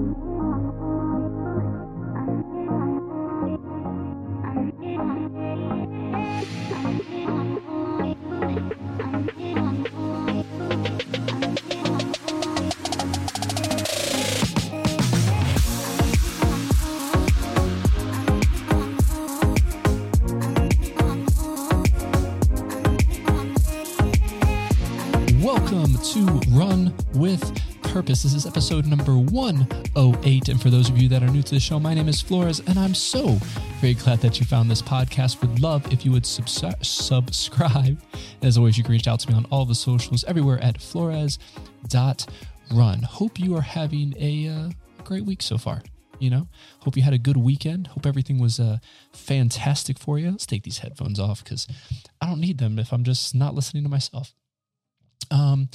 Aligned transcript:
Welcome 0.00 0.29
Purpose. 28.00 28.22
This 28.22 28.32
is 28.32 28.46
episode 28.46 28.86
number 28.86 29.18
108. 29.18 30.48
And 30.48 30.62
for 30.62 30.70
those 30.70 30.88
of 30.88 30.96
you 30.96 31.06
that 31.10 31.22
are 31.22 31.28
new 31.28 31.42
to 31.42 31.54
the 31.54 31.60
show, 31.60 31.78
my 31.78 31.92
name 31.92 32.08
is 32.08 32.18
Flores, 32.22 32.60
and 32.60 32.78
I'm 32.78 32.94
so 32.94 33.32
very 33.78 33.92
glad 33.92 34.20
that 34.20 34.40
you 34.40 34.46
found 34.46 34.70
this 34.70 34.80
podcast. 34.80 35.42
Would 35.42 35.60
love 35.60 35.92
if 35.92 36.06
you 36.06 36.10
would 36.12 36.24
subs- 36.24 36.64
subscribe. 36.80 38.00
As 38.40 38.56
always, 38.56 38.78
you 38.78 38.84
can 38.84 38.92
reach 38.92 39.06
out 39.06 39.20
to 39.20 39.28
me 39.28 39.34
on 39.34 39.44
all 39.50 39.66
the 39.66 39.74
socials 39.74 40.24
everywhere 40.24 40.58
at 40.62 40.80
flores.run. 40.80 41.42
Hope 43.02 43.38
you 43.38 43.54
are 43.54 43.60
having 43.60 44.14
a 44.18 44.48
uh, 44.48 44.70
great 45.04 45.26
week 45.26 45.42
so 45.42 45.58
far. 45.58 45.82
You 46.18 46.30
know, 46.30 46.48
hope 46.78 46.96
you 46.96 47.02
had 47.02 47.12
a 47.12 47.18
good 47.18 47.36
weekend. 47.36 47.88
Hope 47.88 48.06
everything 48.06 48.38
was 48.38 48.58
uh, 48.58 48.78
fantastic 49.12 49.98
for 49.98 50.18
you. 50.18 50.30
Let's 50.30 50.46
take 50.46 50.62
these 50.62 50.78
headphones 50.78 51.20
off 51.20 51.44
because 51.44 51.68
I 52.18 52.28
don't 52.28 52.40
need 52.40 52.56
them 52.56 52.78
if 52.78 52.94
I'm 52.94 53.04
just 53.04 53.34
not 53.34 53.54
listening 53.54 53.82
to 53.82 53.90
myself 53.90 54.32
um 55.30 55.68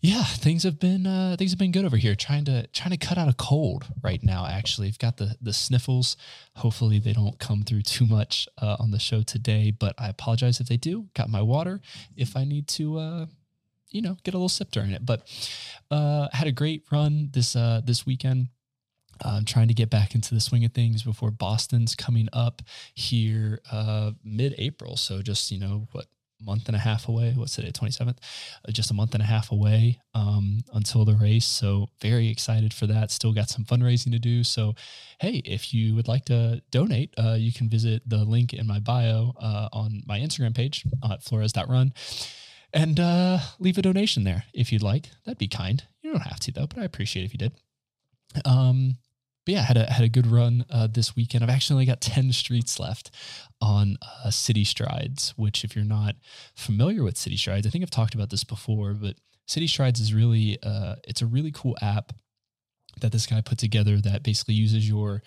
yeah 0.00 0.24
things 0.24 0.62
have 0.62 0.78
been 0.78 1.06
uh 1.06 1.36
things 1.38 1.52
have 1.52 1.58
been 1.58 1.72
good 1.72 1.84
over 1.84 1.96
here. 1.96 2.14
Trying 2.14 2.44
to 2.46 2.66
trying 2.68 2.90
to 2.90 2.96
cut 2.96 3.18
out 3.18 3.28
a 3.28 3.34
cold 3.34 3.86
right 4.02 4.22
now 4.22 4.46
actually. 4.46 4.88
I've 4.88 4.98
got 4.98 5.16
the 5.16 5.36
the 5.40 5.52
sniffles. 5.52 6.16
Hopefully 6.56 6.98
they 6.98 7.12
don't 7.12 7.38
come 7.38 7.62
through 7.62 7.82
too 7.82 8.06
much 8.06 8.48
uh, 8.60 8.76
on 8.78 8.90
the 8.90 8.98
show 8.98 9.22
today 9.22 9.70
but 9.70 9.94
i 9.98 10.08
apologize 10.08 10.60
if 10.60 10.68
they 10.68 10.76
do. 10.76 11.06
Got 11.14 11.28
my 11.28 11.42
water. 11.42 11.80
If 12.16 12.36
i 12.36 12.44
need 12.44 12.68
to 12.68 12.98
uh 12.98 13.26
you 13.90 14.02
know 14.02 14.16
get 14.24 14.34
a 14.34 14.36
little 14.36 14.48
sip 14.48 14.70
during 14.70 14.90
it. 14.90 15.04
But 15.04 15.28
uh 15.90 16.28
had 16.32 16.48
a 16.48 16.52
great 16.52 16.84
run 16.90 17.30
this 17.32 17.56
uh 17.56 17.80
this 17.84 18.06
weekend. 18.06 18.48
I'm 19.24 19.44
trying 19.44 19.68
to 19.68 19.74
get 19.74 19.90
back 19.90 20.14
into 20.14 20.34
the 20.34 20.40
swing 20.40 20.64
of 20.64 20.72
things 20.72 21.02
before 21.02 21.30
Boston's 21.30 21.94
coming 21.94 22.28
up 22.32 22.60
here 22.94 23.60
uh, 23.72 24.10
mid-April. 24.22 24.96
So 24.96 25.22
just 25.22 25.50
you 25.50 25.58
know 25.58 25.88
what 25.92 26.06
month 26.40 26.66
and 26.66 26.76
a 26.76 26.80
half 26.80 27.08
away. 27.08 27.32
What's 27.36 27.54
today, 27.54 27.70
27th? 27.70 28.18
Uh, 28.66 28.72
just 28.72 28.90
a 28.90 28.94
month 28.94 29.14
and 29.14 29.22
a 29.22 29.26
half 29.26 29.52
away 29.52 30.00
um, 30.14 30.60
until 30.74 31.04
the 31.04 31.14
race. 31.14 31.46
So, 31.46 31.88
very 32.00 32.28
excited 32.28 32.72
for 32.74 32.86
that. 32.86 33.10
Still 33.10 33.32
got 33.32 33.48
some 33.48 33.64
fundraising 33.64 34.12
to 34.12 34.18
do. 34.18 34.44
So, 34.44 34.74
hey, 35.20 35.42
if 35.44 35.72
you 35.72 35.94
would 35.94 36.08
like 36.08 36.24
to 36.26 36.62
donate, 36.70 37.14
uh, 37.18 37.36
you 37.38 37.52
can 37.52 37.68
visit 37.68 38.02
the 38.06 38.24
link 38.24 38.52
in 38.52 38.66
my 38.66 38.78
bio 38.78 39.32
uh, 39.40 39.68
on 39.72 40.02
my 40.06 40.18
Instagram 40.18 40.54
page 40.54 40.84
at 41.08 41.22
flores.run 41.22 41.92
and 42.72 43.00
uh, 43.00 43.38
leave 43.58 43.78
a 43.78 43.82
donation 43.82 44.24
there 44.24 44.44
if 44.52 44.72
you'd 44.72 44.82
like. 44.82 45.10
That'd 45.24 45.38
be 45.38 45.48
kind. 45.48 45.82
You 46.02 46.12
don't 46.12 46.22
have 46.22 46.40
to, 46.40 46.52
though, 46.52 46.66
but 46.66 46.78
I 46.78 46.84
appreciate 46.84 47.24
if 47.24 47.32
you 47.32 47.38
did. 47.38 47.52
Um, 48.44 48.98
but 49.46 49.54
yeah, 49.54 49.62
had 49.62 49.76
a 49.76 49.90
had 49.90 50.04
a 50.04 50.08
good 50.08 50.26
run 50.26 50.66
uh, 50.68 50.88
this 50.90 51.14
weekend. 51.14 51.42
I've 51.42 51.50
actually 51.50 51.74
only 51.74 51.86
got 51.86 52.00
ten 52.00 52.32
streets 52.32 52.78
left 52.78 53.10
on 53.62 53.96
uh, 54.02 54.30
City 54.30 54.64
Strides, 54.64 55.32
which 55.36 55.64
if 55.64 55.74
you're 55.74 55.84
not 55.84 56.16
familiar 56.54 57.02
with 57.02 57.16
City 57.16 57.36
Strides, 57.36 57.66
I 57.66 57.70
think 57.70 57.82
I've 57.82 57.90
talked 57.90 58.14
about 58.14 58.30
this 58.30 58.44
before, 58.44 58.92
but 58.92 59.14
City 59.46 59.68
Strides 59.68 60.00
is 60.00 60.12
really 60.12 60.58
uh, 60.62 60.96
it's 61.04 61.22
a 61.22 61.26
really 61.26 61.52
cool 61.52 61.76
app 61.80 62.12
that 63.00 63.12
this 63.12 63.26
guy 63.26 63.40
put 63.40 63.58
together 63.58 63.98
that 63.98 64.24
basically 64.24 64.54
uses 64.54 64.88
your 64.88 65.22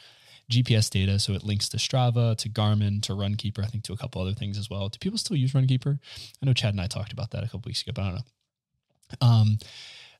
GPS 0.51 0.89
data, 0.89 1.19
so 1.19 1.33
it 1.33 1.43
links 1.43 1.69
to 1.69 1.77
Strava, 1.77 2.35
to 2.37 2.49
Garmin, 2.49 3.01
to 3.03 3.13
Runkeeper, 3.13 3.63
I 3.63 3.67
think 3.67 3.83
to 3.85 3.93
a 3.93 3.97
couple 3.97 4.21
other 4.21 4.33
things 4.33 4.57
as 4.57 4.69
well. 4.69 4.89
Do 4.89 4.97
people 4.99 5.19
still 5.19 5.37
use 5.37 5.53
Runkeeper? 5.53 5.97
I 6.41 6.45
know 6.45 6.53
Chad 6.53 6.73
and 6.73 6.81
I 6.81 6.87
talked 6.87 7.13
about 7.13 7.31
that 7.31 7.43
a 7.43 7.47
couple 7.47 7.63
weeks 7.67 7.83
ago, 7.83 7.91
but 7.95 8.01
I 8.01 8.05
don't 8.05 8.15
know. 8.15 9.27
Um, 9.27 9.57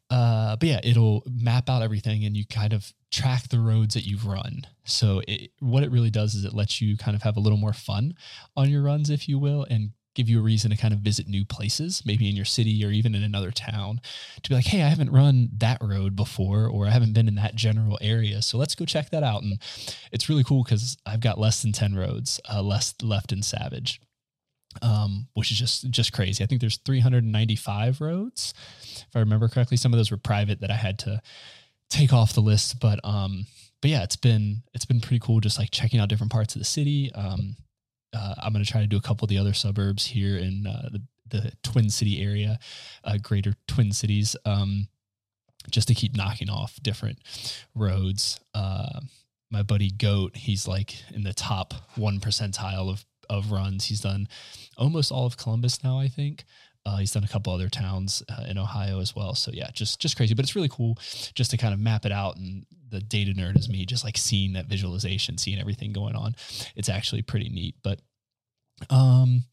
uh, 0.09 0.56
but 0.56 0.68
yeah, 0.68 0.80
it'll 0.84 1.24
map 1.30 1.70
out 1.70 1.81
everything 1.81 2.25
and 2.25 2.36
you 2.36 2.46
kind 2.46 2.74
of 2.74 2.94
track 3.12 3.47
the 3.50 3.59
roads 3.59 3.94
that 3.94 4.06
you've 4.06 4.25
run. 4.25 4.66
So 4.84 5.22
it, 5.28 5.52
what 5.59 5.84
it 5.84 5.92
really 5.92 6.09
does 6.09 6.36
is 6.36 6.46
it 6.46 6.53
lets 6.53 6.81
you 6.81 6.97
kind 6.97 7.16
of 7.16 7.24
have 7.24 7.38
a 7.38 7.40
little 7.40 7.58
more 7.58 7.74
fun 7.74 8.16
on 8.58 8.70
your 8.70 8.81
runs, 8.81 9.09
if 9.09 9.30
you 9.30 9.38
will, 9.38 9.66
and 9.70 9.92
give 10.16 10.28
you 10.28 10.40
a 10.40 10.44
reason 10.44 10.72
to 10.72 10.78
kind 10.78 10.94
of 10.94 11.00
visit 11.00 11.28
new 11.28 11.46
places, 11.46 12.02
maybe 12.06 12.28
in 12.28 12.36
your 12.36 12.46
city 12.46 12.84
or 12.84 12.90
even 12.90 13.14
in 13.14 13.24
another 13.24 13.52
town, 13.52 14.02
to 14.42 14.50
be 14.50 14.56
like, 14.56 14.66
hey, 14.66 14.81
I 14.81 14.88
haven't 14.88 15.12
run 15.12 15.50
that 15.58 15.78
road 15.81 16.16
before, 16.16 16.66
or 16.68 16.88
I 16.88 16.90
haven't 16.90 17.14
been 17.14 17.28
in 17.28 17.36
that 17.36 17.56
general 17.56 17.97
area. 18.02 18.41
So 18.41 18.58
let's 18.58 18.76
go 18.76 18.86
check 18.86 19.12
that 19.12 19.24
out. 19.24 19.44
And 19.44 19.59
it's 20.12 20.28
really 20.28 20.44
cool 20.44 20.64
because 20.64 20.97
I've 21.06 21.22
got 21.22 21.40
less 21.40 21.62
than 21.62 21.72
10 21.72 21.96
roads 21.96 22.40
uh, 22.52 22.62
less 22.62 22.96
left 23.02 23.31
in 23.31 23.44
Savage 23.44 24.02
um, 24.81 25.28
which 25.34 25.51
is 25.51 25.57
just 25.57 25.90
just 25.90 26.13
crazy. 26.13 26.44
I 26.44 26.47
think 26.47 26.62
there's 26.62 26.78
395 26.78 28.01
roads, 28.01 28.53
if 28.81 29.16
I 29.16 29.19
remember 29.19 29.47
correctly. 29.47 29.78
Some 29.78 29.94
of 29.94 29.97
those 29.97 30.12
were 30.12 30.17
private 30.17 30.62
that 30.62 30.72
I 30.72 30.75
had 30.75 31.00
to 31.00 31.22
take 31.90 32.13
off 32.13 32.34
the 32.34 32.41
list, 32.41 32.79
but 32.79 33.00
um, 33.03 33.45
but 33.81 33.91
yeah, 33.91 34.03
it's 34.03 34.16
been 34.16 34.63
it's 34.73 34.85
been 34.85 35.01
pretty 35.01 35.19
cool 35.19 35.40
just 35.40 35.57
like 35.57 35.72
checking 35.72 36.00
out 36.00 36.09
different 36.09 36.31
parts 36.31 36.56
of 36.56 36.59
the 36.59 36.66
city. 36.66 37.12
Um, 37.13 37.56
uh, 38.13 38.35
I'm 38.40 38.53
to 38.53 38.66
try 38.66 38.81
to 38.81 38.88
do 38.88 38.97
a 38.97 39.01
couple 39.01 39.25
of 39.25 39.29
the 39.29 39.38
other 39.38 39.53
suburbs 39.53 40.06
here 40.06 40.38
in 40.38 40.66
uh, 40.67 40.90
the 40.91 41.01
the 41.29 41.51
Twin 41.63 41.90
City 41.90 42.23
area, 42.23 42.59
uh, 43.03 43.17
greater 43.22 43.53
Twin 43.67 43.91
Cities, 43.91 44.35
um, 44.46 44.88
just 45.69 45.88
to 45.90 45.94
keep 45.94 46.16
knocking 46.16 46.50
off 46.50 46.79
different 46.81 47.19
roads. 47.75 48.40
Uh, 48.53 49.01
my 49.51 49.63
buddy 49.63 49.90
Goat, 49.90 50.35
he's 50.35 50.67
like 50.67 50.96
in 51.13 51.23
the 51.23 51.34
top 51.34 51.73
one 51.96 52.19
percentile 52.19 52.90
of 52.90 53.06
of 53.29 53.51
runs. 53.51 53.85
He's 53.85 54.01
done 54.01 54.28
almost 54.78 55.12
all 55.12 55.25
of 55.25 55.38
Columbus 55.38 55.84
now, 55.84 56.00
I 56.00 56.07
think. 56.07 56.45
Uh, 56.85 56.97
he's 56.97 57.12
done 57.12 57.23
a 57.23 57.28
couple 57.28 57.53
other 57.53 57.69
towns 57.69 58.23
uh, 58.29 58.45
in 58.47 58.57
Ohio 58.57 59.00
as 59.00 59.16
well. 59.16 59.35
So 59.35 59.51
yeah, 59.53 59.69
just 59.73 60.00
just 60.00 60.16
crazy, 60.16 60.34
but 60.34 60.44
it's 60.44 60.56
really 60.56 60.69
cool 60.69 60.97
just 61.35 61.51
to 61.51 61.57
kind 61.57 61.73
of 61.73 61.79
map 61.79 62.06
it 62.06 62.12
out. 62.12 62.38
And 62.38 62.66
the 62.90 63.01
data 63.01 63.31
nerd 63.31 63.59
is 63.59 63.69
me, 63.69 63.85
just 63.85 64.03
like 64.03 64.17
seeing 64.17 64.53
that 64.53 64.67
visualization, 64.67 65.38
seeing 65.38 65.59
everything 65.59 65.94
going 65.94 66.16
on. 66.16 66.35
It's 66.75 66.90
actually 66.90 67.22
pretty 67.22 67.50
neat. 67.50 67.75
But 67.84 68.00
um, 68.90 69.44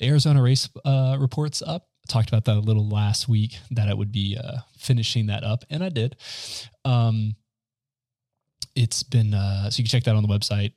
Arizona 0.00 0.42
race 0.42 0.68
uh, 0.84 1.16
reports 1.18 1.62
up. 1.62 1.88
talked 2.08 2.28
about 2.28 2.44
that 2.44 2.56
a 2.56 2.60
little 2.60 2.86
last 2.88 3.28
week 3.28 3.58
that 3.70 3.88
I 3.88 3.94
would 3.94 4.12
be 4.12 4.36
uh, 4.36 4.58
finishing 4.78 5.26
that 5.26 5.42
up, 5.42 5.64
and 5.70 5.82
I 5.82 5.88
did. 5.88 6.16
Um, 6.84 7.34
it's 8.76 9.02
been 9.02 9.32
uh, 9.32 9.70
so 9.70 9.78
you 9.78 9.84
can 9.84 9.90
check 9.90 10.04
that 10.04 10.16
on 10.16 10.22
the 10.22 10.28
website 10.28 10.72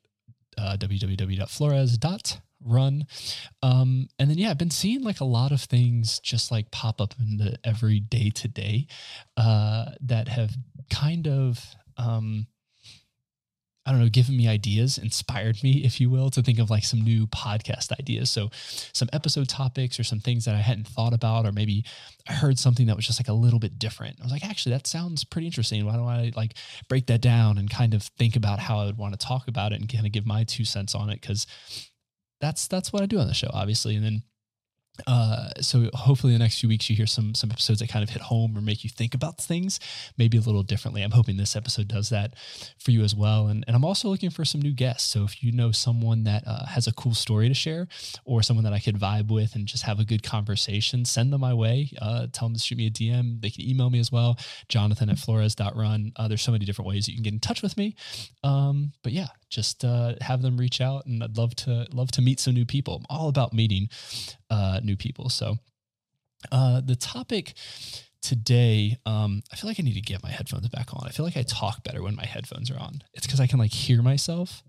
uh, 0.57 0.77
www.flores.com 0.77 2.41
run. 2.65 3.05
Um, 3.61 4.07
and 4.19 4.29
then 4.29 4.37
yeah, 4.37 4.49
I've 4.49 4.57
been 4.57 4.71
seeing 4.71 5.03
like 5.03 5.19
a 5.19 5.25
lot 5.25 5.51
of 5.51 5.61
things 5.61 6.19
just 6.19 6.51
like 6.51 6.71
pop 6.71 7.01
up 7.01 7.13
in 7.19 7.37
the 7.37 7.57
every 7.63 7.99
day 7.99 8.29
to 8.31 8.47
day 8.47 8.87
uh, 9.35 9.91
that 10.01 10.27
have 10.27 10.55
kind 10.89 11.27
of 11.27 11.63
um, 11.97 12.47
I 13.87 13.91
don't 13.91 14.01
know, 14.01 14.09
given 14.09 14.35
me 14.35 14.49
ideas, 14.49 14.97
inspired 14.97 15.63
me, 15.63 15.85
if 15.85 16.01
you 16.01 16.09
will, 16.09 16.29
to 16.31 16.43
think 16.43 16.59
of 16.59 16.69
like 16.69 16.83
some 16.83 16.99
new 16.99 17.25
podcast 17.27 17.97
ideas. 17.97 18.29
So, 18.29 18.49
some 18.91 19.07
episode 19.13 19.47
topics 19.47 19.97
or 19.97 20.03
some 20.03 20.19
things 20.19 20.43
that 20.43 20.55
I 20.55 20.59
hadn't 20.59 20.89
thought 20.89 21.13
about, 21.13 21.45
or 21.45 21.53
maybe 21.53 21.85
I 22.27 22.33
heard 22.33 22.59
something 22.59 22.87
that 22.87 22.97
was 22.97 23.07
just 23.07 23.17
like 23.17 23.29
a 23.29 23.33
little 23.33 23.59
bit 23.59 23.79
different. 23.79 24.19
I 24.19 24.23
was 24.23 24.31
like, 24.33 24.43
actually, 24.43 24.73
that 24.73 24.87
sounds 24.87 25.23
pretty 25.23 25.47
interesting. 25.47 25.85
Why 25.85 25.95
don't 25.95 26.05
I 26.05 26.33
like 26.35 26.55
break 26.89 27.05
that 27.07 27.21
down 27.21 27.57
and 27.57 27.69
kind 27.69 27.93
of 27.93 28.03
think 28.03 28.35
about 28.35 28.59
how 28.59 28.79
I 28.79 28.85
would 28.87 28.97
want 28.97 29.17
to 29.17 29.25
talk 29.25 29.47
about 29.47 29.71
it 29.71 29.79
and 29.79 29.87
kind 29.87 30.05
of 30.05 30.11
give 30.11 30.25
my 30.25 30.43
two 30.43 30.65
cents 30.65 30.93
on 30.93 31.09
it? 31.09 31.21
Because 31.21 31.47
that's 32.41 32.67
that's 32.67 32.91
what 32.91 33.03
I 33.03 33.05
do 33.05 33.19
on 33.19 33.27
the 33.27 33.33
show, 33.33 33.49
obviously. 33.53 33.95
And 33.95 34.03
then 34.03 34.23
uh, 35.05 35.49
so 35.61 35.89
hopefully 35.93 36.33
the 36.33 36.39
next 36.39 36.59
few 36.59 36.69
weeks 36.69 36.89
you 36.89 36.95
hear 36.95 37.05
some 37.05 37.35
some 37.35 37.51
episodes 37.51 37.79
that 37.79 37.89
kind 37.89 38.03
of 38.03 38.09
hit 38.09 38.21
home 38.23 38.57
or 38.57 38.61
make 38.61 38.83
you 38.83 38.89
think 38.89 39.13
about 39.13 39.37
things 39.37 39.79
maybe 40.17 40.37
a 40.37 40.41
little 40.41 40.63
differently. 40.63 41.03
I'm 41.03 41.11
hoping 41.11 41.37
this 41.37 41.55
episode 41.55 41.87
does 41.87 42.09
that 42.09 42.33
for 42.79 42.91
you 42.91 43.03
as 43.03 43.15
well. 43.15 43.47
And 43.47 43.63
and 43.67 43.75
I'm 43.75 43.85
also 43.85 44.07
looking 44.09 44.29
for 44.29 44.45
some 44.45 44.61
new 44.61 44.73
guests. 44.73 45.09
So 45.09 45.23
if 45.23 45.43
you 45.43 45.51
know 45.51 45.71
someone 45.71 46.23
that 46.23 46.43
uh, 46.47 46.65
has 46.65 46.87
a 46.87 46.93
cool 46.93 47.13
story 47.13 47.47
to 47.47 47.53
share 47.53 47.87
or 48.25 48.41
someone 48.41 48.63
that 48.63 48.73
I 48.73 48.79
could 48.79 48.95
vibe 48.95 49.29
with 49.29 49.55
and 49.55 49.67
just 49.67 49.83
have 49.83 49.99
a 49.99 50.05
good 50.05 50.23
conversation, 50.23 51.05
send 51.05 51.31
them 51.31 51.41
my 51.41 51.53
way. 51.53 51.91
Uh, 52.01 52.27
tell 52.31 52.47
them 52.47 52.55
to 52.55 52.59
shoot 52.59 52.77
me 52.77 52.87
a 52.87 52.91
DM. 52.91 53.41
They 53.41 53.49
can 53.49 53.67
email 53.67 53.89
me 53.89 53.99
as 53.99 54.11
well, 54.11 54.37
Jonathan 54.69 55.09
at 55.09 55.19
Flores.run. 55.19 56.13
Uh, 56.15 56.27
there's 56.27 56.41
so 56.41 56.51
many 56.51 56.65
different 56.65 56.87
ways 56.87 57.07
you 57.07 57.15
can 57.15 57.23
get 57.23 57.33
in 57.33 57.39
touch 57.39 57.61
with 57.61 57.77
me. 57.77 57.95
Um, 58.43 58.93
but 59.03 59.11
yeah, 59.11 59.27
just 59.49 59.85
uh, 59.85 60.13
have 60.21 60.41
them 60.41 60.57
reach 60.57 60.81
out 60.81 61.05
and 61.05 61.23
I'd 61.23 61.37
love 61.37 61.55
to 61.57 61.87
love 61.91 62.11
to 62.11 62.21
meet 62.21 62.39
some 62.39 62.53
new 62.53 62.65
people. 62.65 62.95
I'm 62.95 63.05
all 63.09 63.29
about 63.29 63.53
meeting 63.53 63.89
uh, 64.49 64.79
new 64.83 64.95
people. 64.95 65.29
So 65.29 65.57
uh, 66.51 66.81
the 66.81 66.95
topic 66.95 67.53
today, 68.21 68.97
um, 69.05 69.41
I 69.51 69.55
feel 69.55 69.69
like 69.69 69.79
I 69.79 69.83
need 69.83 69.93
to 69.93 70.01
get 70.01 70.23
my 70.23 70.31
headphones 70.31 70.67
back 70.69 70.93
on. 70.93 71.07
I 71.07 71.11
feel 71.11 71.25
like 71.25 71.37
I 71.37 71.43
talk 71.43 71.83
better 71.83 72.03
when 72.03 72.15
my 72.15 72.25
headphones 72.25 72.69
are 72.69 72.79
on. 72.79 73.03
It's 73.13 73.25
because 73.25 73.39
I 73.39 73.47
can 73.47 73.59
like 73.59 73.71
hear 73.71 74.01
myself 74.01 74.63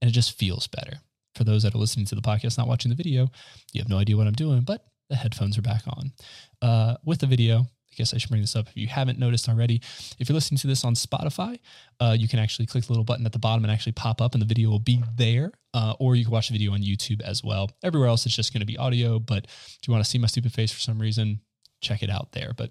and 0.00 0.10
it 0.10 0.12
just 0.12 0.38
feels 0.38 0.66
better. 0.66 0.98
For 1.34 1.44
those 1.44 1.62
that 1.62 1.74
are 1.74 1.78
listening 1.78 2.06
to 2.06 2.16
the 2.16 2.20
podcast, 2.20 2.58
not 2.58 2.66
watching 2.66 2.88
the 2.88 2.96
video, 2.96 3.28
you 3.72 3.80
have 3.80 3.88
no 3.88 3.98
idea 3.98 4.16
what 4.16 4.26
I'm 4.26 4.32
doing, 4.32 4.62
but 4.62 4.84
the 5.08 5.16
headphones 5.16 5.56
are 5.56 5.62
back 5.62 5.82
on. 5.86 6.12
Uh, 6.60 6.96
with 7.04 7.20
the 7.20 7.26
video, 7.26 7.66
guess 7.98 8.14
I 8.14 8.18
should 8.18 8.30
bring 8.30 8.40
this 8.40 8.56
up 8.56 8.68
if 8.68 8.76
you 8.76 8.86
haven't 8.86 9.18
noticed 9.18 9.48
already. 9.48 9.82
If 10.18 10.28
you're 10.28 10.34
listening 10.34 10.58
to 10.58 10.66
this 10.66 10.84
on 10.84 10.94
Spotify, 10.94 11.58
uh, 12.00 12.16
you 12.18 12.28
can 12.28 12.38
actually 12.38 12.66
click 12.66 12.84
the 12.84 12.92
little 12.92 13.04
button 13.04 13.26
at 13.26 13.32
the 13.32 13.38
bottom 13.38 13.64
and 13.64 13.72
actually 13.72 13.92
pop 13.92 14.22
up, 14.22 14.34
and 14.34 14.40
the 14.40 14.46
video 14.46 14.70
will 14.70 14.78
be 14.78 15.02
there. 15.16 15.52
Uh, 15.74 15.94
or 15.98 16.16
you 16.16 16.24
can 16.24 16.32
watch 16.32 16.48
the 16.48 16.52
video 16.52 16.72
on 16.72 16.80
YouTube 16.80 17.20
as 17.20 17.44
well. 17.44 17.70
Everywhere 17.82 18.08
else, 18.08 18.24
it's 18.24 18.34
just 18.34 18.52
going 18.52 18.60
to 18.60 18.66
be 18.66 18.78
audio. 18.78 19.18
But 19.18 19.44
if 19.44 19.78
you 19.86 19.92
want 19.92 20.02
to 20.02 20.10
see 20.10 20.18
my 20.18 20.26
stupid 20.26 20.52
face 20.52 20.72
for 20.72 20.80
some 20.80 20.98
reason, 20.98 21.40
check 21.82 22.02
it 22.02 22.10
out 22.10 22.32
there. 22.32 22.52
But 22.56 22.70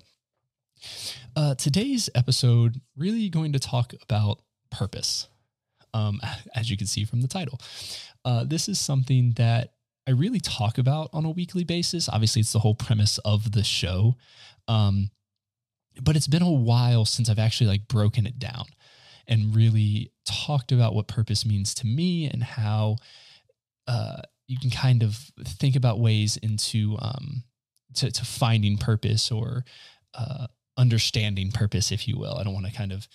uh, 1.35 1.55
today's 1.55 2.09
episode 2.15 2.81
really 2.95 3.29
going 3.29 3.53
to 3.53 3.59
talk 3.59 3.93
about 4.01 4.41
purpose, 4.71 5.27
um, 5.93 6.19
as 6.55 6.71
you 6.71 6.77
can 6.77 6.87
see 6.87 7.05
from 7.05 7.21
the 7.21 7.27
title. 7.27 7.59
Uh, 8.25 8.43
this 8.43 8.67
is 8.67 8.79
something 8.79 9.33
that 9.37 9.73
I 10.07 10.11
really 10.11 10.39
talk 10.39 10.77
about 10.77 11.09
on 11.11 11.25
a 11.25 11.29
weekly 11.29 11.65
basis. 11.65 12.07
Obviously, 12.07 12.39
it's 12.39 12.53
the 12.53 12.59
whole 12.59 12.75
premise 12.75 13.17
of 13.19 13.51
the 13.51 13.63
show. 13.63 14.15
Um, 14.67 15.09
but 16.01 16.15
it's 16.15 16.27
been 16.27 16.41
a 16.41 16.51
while 16.51 17.05
since 17.05 17.29
I've 17.29 17.39
actually 17.39 17.67
like 17.67 17.87
broken 17.87 18.25
it 18.25 18.39
down 18.39 18.65
and 19.27 19.55
really 19.55 20.11
talked 20.25 20.71
about 20.71 20.93
what 20.95 21.07
purpose 21.07 21.45
means 21.45 21.73
to 21.75 21.87
me 21.87 22.25
and 22.25 22.43
how 22.43 22.97
uh, 23.87 24.21
you 24.47 24.57
can 24.57 24.69
kind 24.69 25.03
of 25.03 25.15
think 25.43 25.75
about 25.75 25.99
ways 25.99 26.37
into 26.37 26.97
um, 26.99 27.43
to, 27.95 28.11
to 28.11 28.25
finding 28.25 28.77
purpose 28.77 29.31
or 29.31 29.65
uh, 30.13 30.47
understanding 30.77 31.51
purpose, 31.51 31.91
if 31.91 32.07
you 32.07 32.17
will. 32.17 32.37
I 32.37 32.43
don't 32.43 32.53
want 32.53 32.65
to 32.65 32.73
kind 32.73 32.91
of 32.91 33.07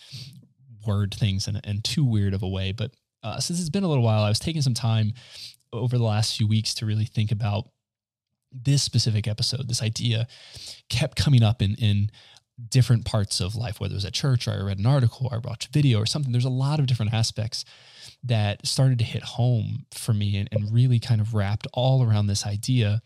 word 0.86 1.14
things 1.14 1.48
in, 1.48 1.60
in 1.64 1.80
too 1.82 2.04
weird 2.04 2.34
of 2.34 2.42
a 2.42 2.48
way, 2.48 2.72
but 2.72 2.92
uh, 3.22 3.38
since 3.38 3.60
it's 3.60 3.70
been 3.70 3.84
a 3.84 3.88
little 3.88 4.02
while, 4.02 4.22
I 4.22 4.28
was 4.28 4.40
taking 4.40 4.62
some 4.62 4.74
time 4.74 5.12
over 5.72 5.96
the 5.96 6.04
last 6.04 6.36
few 6.36 6.46
weeks 6.46 6.74
to 6.74 6.86
really 6.86 7.04
think 7.04 7.30
about 7.30 7.68
this 8.50 8.82
specific 8.82 9.26
episode. 9.26 9.68
This 9.68 9.82
idea 9.82 10.26
kept 10.90 11.16
coming 11.16 11.42
up 11.42 11.62
in 11.62 11.74
in 11.76 12.10
different 12.68 13.04
parts 13.04 13.40
of 13.40 13.54
life, 13.54 13.80
whether 13.80 13.92
it 13.92 13.96
was 13.96 14.04
at 14.04 14.12
church 14.12 14.46
or 14.46 14.52
I 14.52 14.62
read 14.62 14.78
an 14.78 14.86
article 14.86 15.28
or 15.30 15.36
I 15.36 15.38
watched 15.38 15.68
a 15.68 15.72
video 15.72 15.98
or 15.98 16.06
something. 16.06 16.32
There's 16.32 16.44
a 16.44 16.50
lot 16.50 16.78
of 16.78 16.86
different 16.86 17.14
aspects 17.14 17.64
that 18.24 18.66
started 18.66 18.98
to 18.98 19.04
hit 19.04 19.22
home 19.22 19.86
for 19.92 20.12
me 20.12 20.36
and, 20.36 20.48
and 20.52 20.72
really 20.72 20.98
kind 20.98 21.20
of 21.20 21.34
wrapped 21.34 21.66
all 21.72 22.04
around 22.04 22.26
this 22.26 22.46
idea 22.46 23.02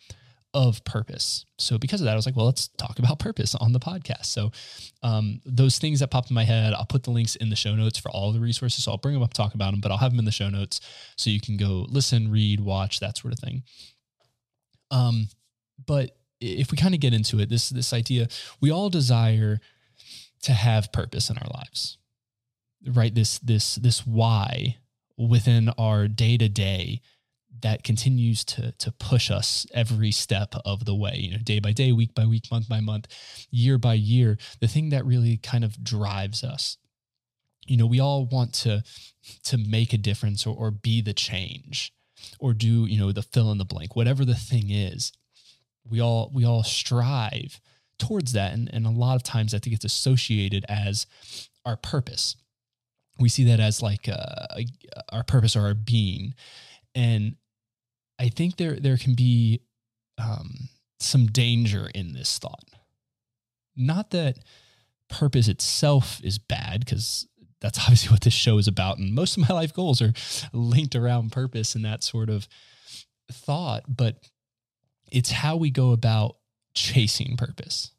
of 0.57 0.83
purpose. 0.85 1.45
So 1.59 1.77
because 1.77 2.01
of 2.01 2.07
that, 2.07 2.13
I 2.13 2.17
was 2.17 2.25
like, 2.25 2.35
well, 2.35 2.47
let's 2.47 2.69
talk 2.69 2.99
about 2.99 3.19
purpose 3.19 3.55
on 3.55 3.73
the 3.73 3.79
podcast. 3.79 4.27
So 4.27 4.53
um, 5.03 5.41
those 5.45 5.79
things 5.79 6.01
that 6.01 6.11
popped 6.11 6.31
in 6.31 6.35
my 6.35 6.45
head, 6.45 6.73
I'll 6.73 6.87
put 6.87 7.03
the 7.03 7.11
links 7.11 7.37
in 7.37 7.51
the 7.51 7.57
show 7.57 7.75
notes 7.75 7.99
for 7.99 8.11
all 8.11 8.33
the 8.33 8.41
resources. 8.41 8.85
So 8.85 8.91
I'll 8.91 8.99
bring 8.99 9.15
them 9.15 9.23
up, 9.23 9.35
talk 9.35 9.55
about 9.55 9.73
them, 9.73 9.81
but 9.81 9.93
I'll 9.93 9.99
have 9.99 10.13
them 10.13 10.19
in 10.19 10.25
the 10.25 10.33
show 10.33 10.49
notes 10.49 10.81
so 11.17 11.29
you 11.29 11.41
can 11.41 11.59
go 11.59 11.87
listen, 11.91 12.31
read, 12.31 12.61
watch, 12.61 13.01
that 13.01 13.19
sort 13.19 13.35
of 13.35 13.39
thing. 13.39 13.65
Um, 14.91 15.29
but 15.85 16.17
if 16.41 16.71
we 16.71 16.79
kind 16.79 16.95
of 16.95 17.01
get 17.01 17.15
into 17.15 17.41
it, 17.41 17.49
this 17.49 17.69
this 17.69 17.93
idea, 17.93 18.29
we 18.61 18.71
all 18.71 18.91
desire 18.91 19.61
to 20.43 20.53
have 20.53 20.93
purpose 20.93 21.31
in 21.31 21.39
our 21.39 21.49
lives, 21.55 21.99
right? 22.87 23.15
This 23.15 23.39
this 23.39 23.77
this 23.77 24.07
why 24.07 24.77
within 25.17 25.71
our 25.79 26.09
day 26.09 26.37
to 26.37 26.49
day 26.49 27.01
that 27.63 27.83
continues 27.83 28.45
to 28.45 28.73
to 28.73 28.93
push 28.93 29.31
us 29.31 29.67
every 29.73 30.11
step 30.11 30.55
of 30.65 30.85
the 30.85 30.95
way 30.95 31.17
you 31.17 31.31
know 31.31 31.39
day 31.43 31.59
by 31.59 31.73
day 31.73 31.93
week 31.93 32.15
by 32.15 32.27
week 32.27 32.45
month 32.51 32.69
by 32.69 32.81
month 32.81 33.09
year 33.51 33.79
by 33.79 33.95
year 33.95 34.37
the 34.61 34.69
thing 34.69 34.91
that 34.91 35.07
really 35.07 35.37
kind 35.39 35.65
of 35.65 35.83
drives 35.83 36.45
us 36.45 36.77
you 37.67 37.77
know 37.77 37.87
we 37.87 38.01
all 38.01 38.27
want 38.27 38.53
to 38.53 38.83
to 39.43 39.57
make 39.57 39.93
a 39.93 39.99
difference 39.99 40.47
or, 40.47 40.55
or 40.55 40.71
be 40.71 41.01
the 41.01 41.15
change 41.15 41.93
or 42.39 42.53
do 42.53 42.85
you 42.87 42.99
know 42.99 43.13
the 43.13 43.23
fill 43.23 43.51
in 43.51 43.59
the 43.59 43.65
blank 43.65 43.97
whatever 43.97 44.25
the 44.25 44.35
thing 44.35 44.71
is 44.71 45.13
we 45.89 46.01
all 46.01 46.31
we 46.35 46.45
all 46.45 46.63
strive 46.63 47.61
towards 47.99 48.33
that 48.33 48.53
and, 48.53 48.69
and 48.73 48.87
a 48.87 48.91
lot 48.91 49.17
of 49.17 49.23
times 49.23 49.53
think 49.53 49.75
it's 49.75 49.85
associated 49.85 50.65
as 50.69 51.07
our 51.65 51.77
purpose 51.77 52.37
we 53.19 53.29
see 53.29 53.45
that 53.45 53.61
as 53.61 53.83
like 53.83 54.09
uh, 54.09 54.47
our 55.11 55.23
purpose 55.23 55.57
or 55.57 55.63
our 55.63 55.75
being 55.75 56.35
and 56.95 57.37
I 58.19 58.29
think 58.29 58.57
there 58.57 58.79
there 58.81 58.97
can 58.97 59.15
be 59.15 59.61
um, 60.19 60.69
some 60.99 61.27
danger 61.27 61.91
in 61.95 62.13
this 62.13 62.39
thought. 62.39 62.65
Not 63.77 64.11
that 64.11 64.39
purpose 65.09 65.49
itself 65.49 66.21
is 66.25 66.39
bad, 66.39 66.85
because 66.85 67.27
that's 67.61 67.79
obviously 67.83 68.11
what 68.11 68.23
this 68.23 68.35
show 68.35 68.59
is 68.59 68.69
about, 68.69 68.99
and 68.99 69.15
most 69.15 69.37
of 69.37 69.49
my 69.49 69.55
life 69.55 69.75
goals 69.75 70.01
are 70.01 70.13
linked 70.53 70.97
around 70.97 71.33
purpose 71.33 71.75
and 71.75 71.85
that 71.85 72.03
sort 72.03 72.31
of 72.31 72.49
thought. 73.31 73.85
But 73.89 74.17
it's 75.11 75.31
how 75.31 75.57
we 75.57 75.71
go 75.71 75.93
about 75.93 76.37
chasing 76.75 77.37
purpose. 77.37 77.93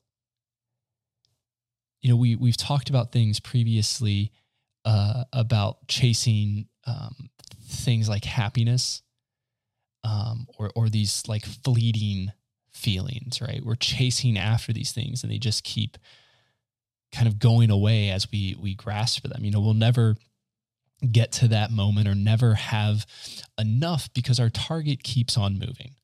You 2.01 2.09
know, 2.09 2.15
we 2.15 2.36
we've 2.36 2.57
talked 2.57 2.89
about 2.89 3.12
things 3.12 3.39
previously 3.39 4.31
uh, 4.86 5.25
about 5.33 5.88
chasing 5.88 6.68
um, 6.86 7.30
things 7.63 8.07
like 8.07 8.24
happiness 8.24 9.01
um, 10.04 10.48
or 10.57 10.71
or 10.75 10.89
these 10.89 11.24
like 11.27 11.45
fleeting 11.45 12.31
feelings, 12.71 13.42
right? 13.42 13.63
We're 13.63 13.75
chasing 13.75 14.38
after 14.38 14.71
these 14.71 14.92
things, 14.92 15.24
and 15.24 15.31
they 15.31 15.39
just 15.39 15.63
keep 15.63 15.98
kind 17.12 17.27
of 17.27 17.39
going 17.39 17.71
away 17.71 18.10
as 18.10 18.31
we 18.31 18.56
we 18.62 18.75
grasp 18.75 19.21
for 19.21 19.27
them. 19.27 19.44
You 19.44 19.51
know, 19.51 19.60
we'll 19.60 19.74
never 19.74 20.15
get 21.12 21.31
to 21.31 21.48
that 21.50 21.71
moment 21.71 22.07
or 22.07 22.15
never 22.15 22.56
have 22.56 23.06
enough 23.60 24.12
because 24.13 24.39
our 24.39 24.50
target 24.50 25.03
keeps 25.03 25.38
on 25.38 25.53
moving. 25.60 25.95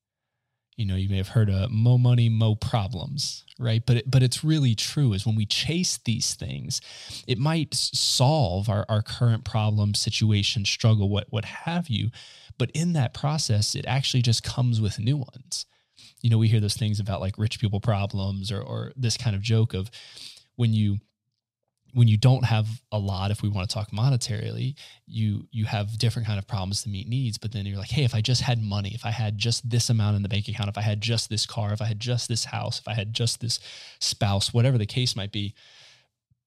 You 0.76 0.86
know, 0.86 0.96
you 0.96 1.10
may 1.10 1.18
have 1.18 1.30
heard 1.30 1.50
of 1.50 1.70
mo 1.72 1.98
money, 1.98 2.30
mo 2.30 2.56
problems, 2.56 3.44
right? 3.60 3.84
But 3.86 3.98
it, 3.98 4.12
but 4.12 4.24
it's 4.24 4.44
really 4.44 4.76
true 4.76 5.14
is 5.14 5.26
when 5.26 5.36
we 5.36 5.46
chase 5.46 6.00
these 6.04 6.34
things, 6.34 6.82
it 7.28 7.38
might 7.38 7.74
solve 7.74 8.70
our, 8.70 8.86
our 8.90 9.02
current 9.02 9.44
problem, 9.44 9.94
situation, 9.94 10.66
struggle, 10.66 11.10
what 11.10 11.28
what 11.30 11.46
have 11.46 11.90
you. 11.90 12.10
But 12.58 12.72
in 12.72 12.94
that 12.94 13.14
process, 13.14 13.76
it 13.76 13.86
actually 13.88 14.22
just 14.22 14.44
comes 14.44 14.82
with 14.82 15.00
new 15.00 15.18
ones. 15.18 15.66
You 16.22 16.30
know, 16.30 16.38
we 16.38 16.48
hear 16.48 16.60
those 16.60 16.78
things 16.78 17.00
about 17.00 17.22
like 17.22 17.38
rich 17.38 17.60
people 17.60 17.80
problems 17.80 18.52
or, 18.52 18.62
or 18.62 18.94
this 18.96 19.18
kind 19.18 19.36
of 19.36 19.42
joke 19.42 19.74
of 19.74 19.92
when 20.56 20.74
you 20.74 20.98
when 21.94 22.08
you 22.08 22.18
don't 22.18 22.44
have 22.44 22.68
a 22.92 22.98
lot 22.98 23.32
if 23.32 23.42
we 23.42 23.50
want 23.50 23.70
to 23.70 23.74
talk 23.74 23.92
monetarily 23.92 24.76
you 25.06 25.48
you 25.52 25.66
have 25.66 25.98
different 25.98 26.28
kind 26.28 26.40
of 26.40 26.48
problems 26.48 26.84
to 26.84 26.90
meet 26.90 27.08
needs 27.08 27.38
but 27.38 27.52
then 27.52 27.66
you're 27.66 27.78
like 27.78 27.92
hey 27.92 28.04
if 28.04 28.16
i 28.16 28.22
just 28.22 28.42
had 28.42 28.62
money 28.62 28.92
if 28.94 29.06
i 29.06 29.12
had 29.12 29.38
just 29.38 29.70
this 29.70 29.90
amount 29.90 30.16
in 30.16 30.24
the 30.24 30.30
bank 30.30 30.48
account 30.48 30.70
if 30.70 30.78
i 30.78 30.82
had 30.82 31.02
just 31.02 31.30
this 31.30 31.46
car 31.46 31.72
if 31.74 31.82
i 31.82 31.86
had 31.86 32.00
just 32.00 32.28
this 32.28 32.46
house 32.46 32.80
if 32.80 32.88
i 32.88 32.94
had 32.94 33.14
just 33.14 33.40
this 33.42 33.60
spouse 34.00 34.54
whatever 34.54 34.78
the 34.78 34.86
case 34.86 35.16
might 35.16 35.32
be 35.32 35.54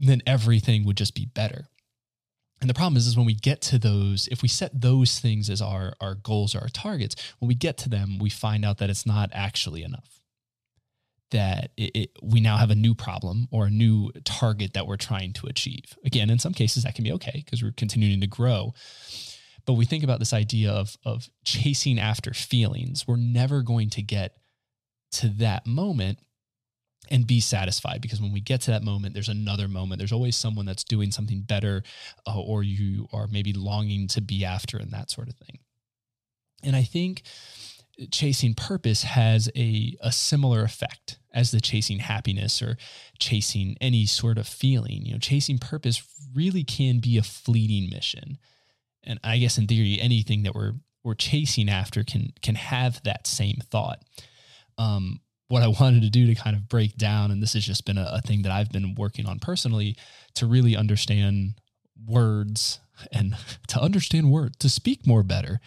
then 0.01 0.21
everything 0.27 0.85
would 0.85 0.97
just 0.97 1.15
be 1.15 1.27
better 1.27 1.69
and 2.61 2.71
the 2.71 2.75
problem 2.75 2.97
is, 2.97 3.07
is 3.07 3.17
when 3.17 3.27
we 3.27 3.35
get 3.35 3.61
to 3.63 3.79
those, 3.79 4.29
if 4.29 4.41
we 4.41 4.49
set 4.49 4.81
those 4.81 5.19
things 5.19 5.51
as 5.51 5.61
our, 5.61 5.93
our 6.01 6.15
goals 6.15 6.55
or 6.55 6.61
our 6.61 6.69
targets, 6.69 7.15
when 7.39 7.49
we 7.49 7.55
get 7.55 7.77
to 7.79 7.89
them, 7.89 8.19
we 8.19 8.31
find 8.31 8.65
out 8.65 8.79
that 8.79 8.89
it's 8.89 9.05
not 9.05 9.29
actually 9.33 9.83
enough. 9.83 10.16
That 11.33 11.71
it, 11.77 11.97
it, 11.97 12.11
we 12.23 12.41
now 12.41 12.57
have 12.57 12.71
a 12.71 12.77
new 12.77 12.95
problem 12.95 13.49
or 13.51 13.67
a 13.67 13.71
new 13.71 14.13
target 14.25 14.75
that 14.75 14.87
we're 14.87 14.97
trying 14.97 15.33
to 15.35 15.47
achieve. 15.47 15.97
Again, 16.05 16.31
in 16.31 16.39
some 16.39 16.53
cases, 16.53 16.85
that 16.85 16.95
can 16.95 17.05
be 17.05 17.13
okay 17.13 17.43
because 17.45 17.63
we're 17.63 17.73
continuing 17.77 18.21
to 18.21 18.29
grow. 18.29 18.75
But 19.65 19.73
we 19.75 19.85
think 19.85 20.05
about 20.05 20.21
this 20.21 20.33
idea 20.33 20.71
of, 20.71 20.97
of 21.05 21.29
chasing 21.45 21.99
after 21.99 22.33
feelings. 22.33 23.09
We're 23.09 23.17
never 23.17 23.63
going 23.63 23.91
to 23.91 24.03
get 24.03 24.37
to 25.13 25.29
that 25.31 25.67
moment 25.67 26.19
and 27.11 27.27
be 27.27 27.41
satisfied 27.41 28.01
because 28.01 28.21
when 28.21 28.33
we 28.33 28.41
get 28.41 28.61
to 28.63 28.71
that 28.73 28.83
moment 28.83 29.15
there's 29.15 29.29
another 29.29 29.69
moment 29.69 29.99
there's 29.99 30.13
always 30.13 30.37
someone 30.37 30.67
that's 30.67 30.85
doing 30.85 31.11
something 31.11 31.41
better 31.41 31.83
uh, 32.27 32.41
or 32.41 32.63
you 32.63 33.07
are 33.13 33.29
maybe 33.29 33.53
longing 33.53 34.09
to 34.09 34.21
be 34.21 34.45
after 34.45 34.77
and 34.77 34.91
that 34.91 35.11
sort 35.11 35.29
of 35.29 35.35
thing 35.35 35.59
and 36.63 36.75
i 36.75 36.83
think 36.83 37.23
chasing 38.11 38.55
purpose 38.55 39.03
has 39.03 39.51
a, 39.57 39.97
a 40.01 40.13
similar 40.13 40.63
effect 40.63 41.19
as 41.33 41.51
the 41.51 41.61
chasing 41.61 41.99
happiness 41.99 42.63
or 42.63 42.77
chasing 43.19 43.77
any 43.81 44.07
sort 44.07 44.39
of 44.39 44.47
feeling. 44.47 45.05
You 45.05 45.13
know 45.13 45.19
chasing 45.19 45.59
purpose 45.59 46.03
really 46.35 46.65
can 46.65 47.01
be 47.01 47.19
a 47.19 47.23
fleeting 47.23 47.91
mission. 47.91 48.39
And 49.09 49.21
i 49.23 49.39
guess 49.39 49.57
in 49.57 49.67
theory 49.67 49.99
anything 50.01 50.43
that 50.43 50.55
we're 50.55 50.75
we're 51.07 51.15
chasing 51.15 51.71
after 51.71 52.03
can 52.03 52.33
can 52.43 52.57
have 52.57 53.03
that 53.05 53.27
same 53.27 53.59
thought. 53.71 54.03
Um, 54.77 55.21
what 55.49 55.63
I 55.63 55.69
wanted 55.81 56.03
to 56.03 56.11
do 56.11 56.27
to 56.27 56.35
kind 56.35 56.57
of 56.57 56.69
break 56.69 56.97
down, 56.97 57.31
and 57.31 57.43
this 57.43 57.55
has 57.55 57.65
just 57.65 57.87
been 57.87 57.99
a, 57.99 58.11
a 58.15 58.21
thing 58.21 58.43
that 58.43 58.53
I've 58.53 58.73
been 58.73 58.95
working 58.95 59.27
on 59.27 59.39
personally 59.39 59.97
to 60.35 60.47
really 60.47 60.77
understand 60.77 61.55
words 62.05 62.81
and 63.13 63.37
to 63.69 63.81
understand 63.81 64.31
words, 64.31 64.57
to 64.59 64.69
speak 64.69 65.07
more 65.07 65.23
better 65.23 65.61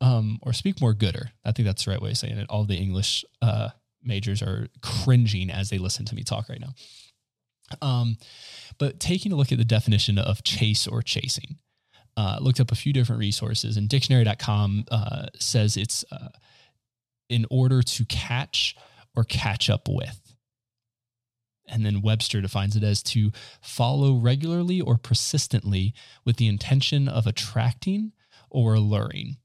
um, 0.00 0.38
or 0.42 0.52
speak 0.52 0.80
more 0.80 0.94
gooder. 0.94 1.30
I 1.44 1.52
think 1.52 1.66
that's 1.66 1.84
the 1.84 1.90
right 1.90 2.00
way 2.00 2.10
of 2.10 2.18
saying 2.18 2.38
it. 2.38 2.46
All 2.48 2.64
the 2.64 2.76
English 2.76 3.24
uh, 3.42 3.70
majors 4.02 4.42
are 4.42 4.68
cringing 4.82 5.50
as 5.50 5.70
they 5.70 5.78
listen 5.78 6.04
to 6.06 6.14
me 6.14 6.22
talk 6.22 6.48
right 6.48 6.60
now. 6.60 6.74
Um, 7.82 8.16
but 8.78 9.00
taking 9.00 9.32
a 9.32 9.36
look 9.36 9.52
at 9.52 9.58
the 9.58 9.64
definition 9.64 10.18
of 10.18 10.42
chase 10.42 10.86
or 10.86 11.02
chasing, 11.02 11.58
uh, 12.16 12.38
looked 12.40 12.60
up 12.60 12.72
a 12.72 12.76
few 12.76 12.92
different 12.92 13.20
resources, 13.20 13.76
and 13.76 13.88
dictionary.com 13.88 14.86
uh, 14.90 15.26
says 15.38 15.76
it's 15.76 16.04
uh, 16.10 16.30
in 17.28 17.46
order 17.50 17.82
to 17.82 18.04
catch 18.06 18.74
or 19.14 19.24
catch 19.24 19.70
up 19.70 19.88
with. 19.88 20.34
And 21.68 21.84
then 21.84 22.00
Webster 22.00 22.40
defines 22.40 22.76
it 22.76 22.82
as 22.82 23.02
to 23.04 23.30
follow 23.60 24.14
regularly 24.14 24.80
or 24.80 24.96
persistently 24.96 25.92
with 26.24 26.36
the 26.36 26.48
intention 26.48 27.08
of 27.08 27.26
attracting 27.26 28.12
or 28.50 28.74
alluring. 28.74 29.36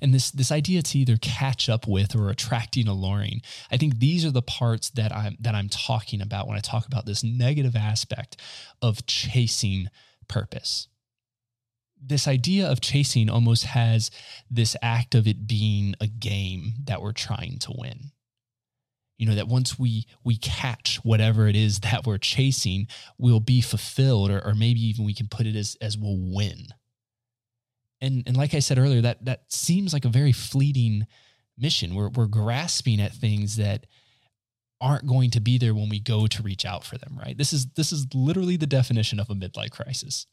And 0.00 0.12
this 0.12 0.30
this 0.30 0.52
idea 0.52 0.82
to 0.82 0.98
either 0.98 1.16
catch 1.16 1.68
up 1.68 1.86
with 1.86 2.14
or 2.14 2.30
attracting, 2.30 2.88
alluring, 2.88 3.42
I 3.70 3.76
think 3.76 3.98
these 3.98 4.24
are 4.24 4.30
the 4.30 4.42
parts 4.42 4.90
that 4.90 5.14
I'm 5.14 5.36
that 5.40 5.54
I'm 5.54 5.68
talking 5.68 6.20
about 6.20 6.48
when 6.48 6.56
I 6.56 6.60
talk 6.60 6.86
about 6.86 7.06
this 7.06 7.22
negative 7.22 7.76
aspect 7.76 8.36
of 8.80 9.06
chasing 9.06 9.88
purpose. 10.28 10.88
This 12.04 12.26
idea 12.26 12.68
of 12.68 12.80
chasing 12.80 13.30
almost 13.30 13.64
has 13.64 14.10
this 14.50 14.76
act 14.82 15.14
of 15.14 15.28
it 15.28 15.46
being 15.46 15.94
a 16.00 16.08
game 16.08 16.74
that 16.84 17.00
we're 17.00 17.12
trying 17.12 17.58
to 17.60 17.72
win 17.76 18.10
you 19.22 19.28
know 19.28 19.36
that 19.36 19.46
once 19.46 19.78
we 19.78 20.06
we 20.24 20.36
catch 20.36 20.96
whatever 21.04 21.46
it 21.46 21.54
is 21.54 21.78
that 21.80 22.04
we're 22.04 22.18
chasing 22.18 22.88
we'll 23.18 23.38
be 23.38 23.60
fulfilled 23.60 24.32
or, 24.32 24.44
or 24.44 24.52
maybe 24.52 24.80
even 24.80 25.04
we 25.04 25.14
can 25.14 25.28
put 25.28 25.46
it 25.46 25.54
as 25.54 25.76
as 25.80 25.96
we'll 25.96 26.18
win 26.18 26.66
and 28.02 28.22
and 28.26 28.36
like 28.36 28.52
i 28.52 28.58
said 28.58 28.78
earlier 28.78 29.00
that 29.00 29.24
that 29.24 29.50
seems 29.50 29.94
like 29.94 30.04
a 30.04 30.10
very 30.10 30.32
fleeting 30.32 31.06
mission. 31.58 31.94
We're, 31.94 32.08
we're 32.08 32.26
grasping 32.26 33.00
at 33.00 33.12
things 33.12 33.56
that 33.56 33.86
aren't 34.80 35.06
going 35.06 35.30
to 35.30 35.40
be 35.40 35.58
there 35.58 35.74
when 35.74 35.88
we 35.88 36.00
go 36.00 36.26
to 36.26 36.42
reach 36.42 36.64
out 36.66 36.84
for 36.84 36.98
them 36.98 37.18
right? 37.18 37.38
This 37.38 37.52
is 37.52 37.66
this 37.76 37.92
is 37.92 38.06
literally 38.12 38.56
the 38.56 38.66
definition 38.66 39.20
of 39.20 39.30
a 39.30 39.34
midlife 39.34 39.70
crisis. 39.70 40.26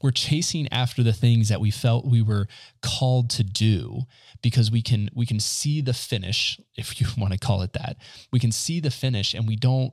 We're 0.00 0.12
chasing 0.12 0.68
after 0.70 1.02
the 1.02 1.12
things 1.12 1.48
that 1.48 1.60
we 1.60 1.72
felt 1.72 2.06
we 2.06 2.22
were 2.22 2.46
called 2.82 3.30
to 3.30 3.42
do 3.42 4.02
because 4.42 4.70
we 4.70 4.80
can 4.80 5.10
we 5.12 5.26
can 5.26 5.40
see 5.40 5.80
the 5.80 5.94
finish 5.94 6.60
if 6.76 7.00
you 7.00 7.08
want 7.18 7.32
to 7.32 7.38
call 7.38 7.62
it 7.62 7.72
that. 7.72 7.96
We 8.32 8.38
can 8.38 8.52
see 8.52 8.78
the 8.78 8.92
finish 8.92 9.34
and 9.34 9.48
we 9.48 9.56
don't 9.56 9.92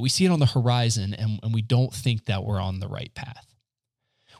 we 0.00 0.08
see 0.08 0.24
it 0.24 0.30
on 0.30 0.40
the 0.40 0.46
horizon 0.46 1.14
and, 1.14 1.38
and 1.42 1.54
we 1.54 1.62
don't 1.62 1.92
think 1.92 2.24
that 2.24 2.42
we're 2.42 2.60
on 2.60 2.80
the 2.80 2.88
right 2.88 3.14
path 3.14 3.47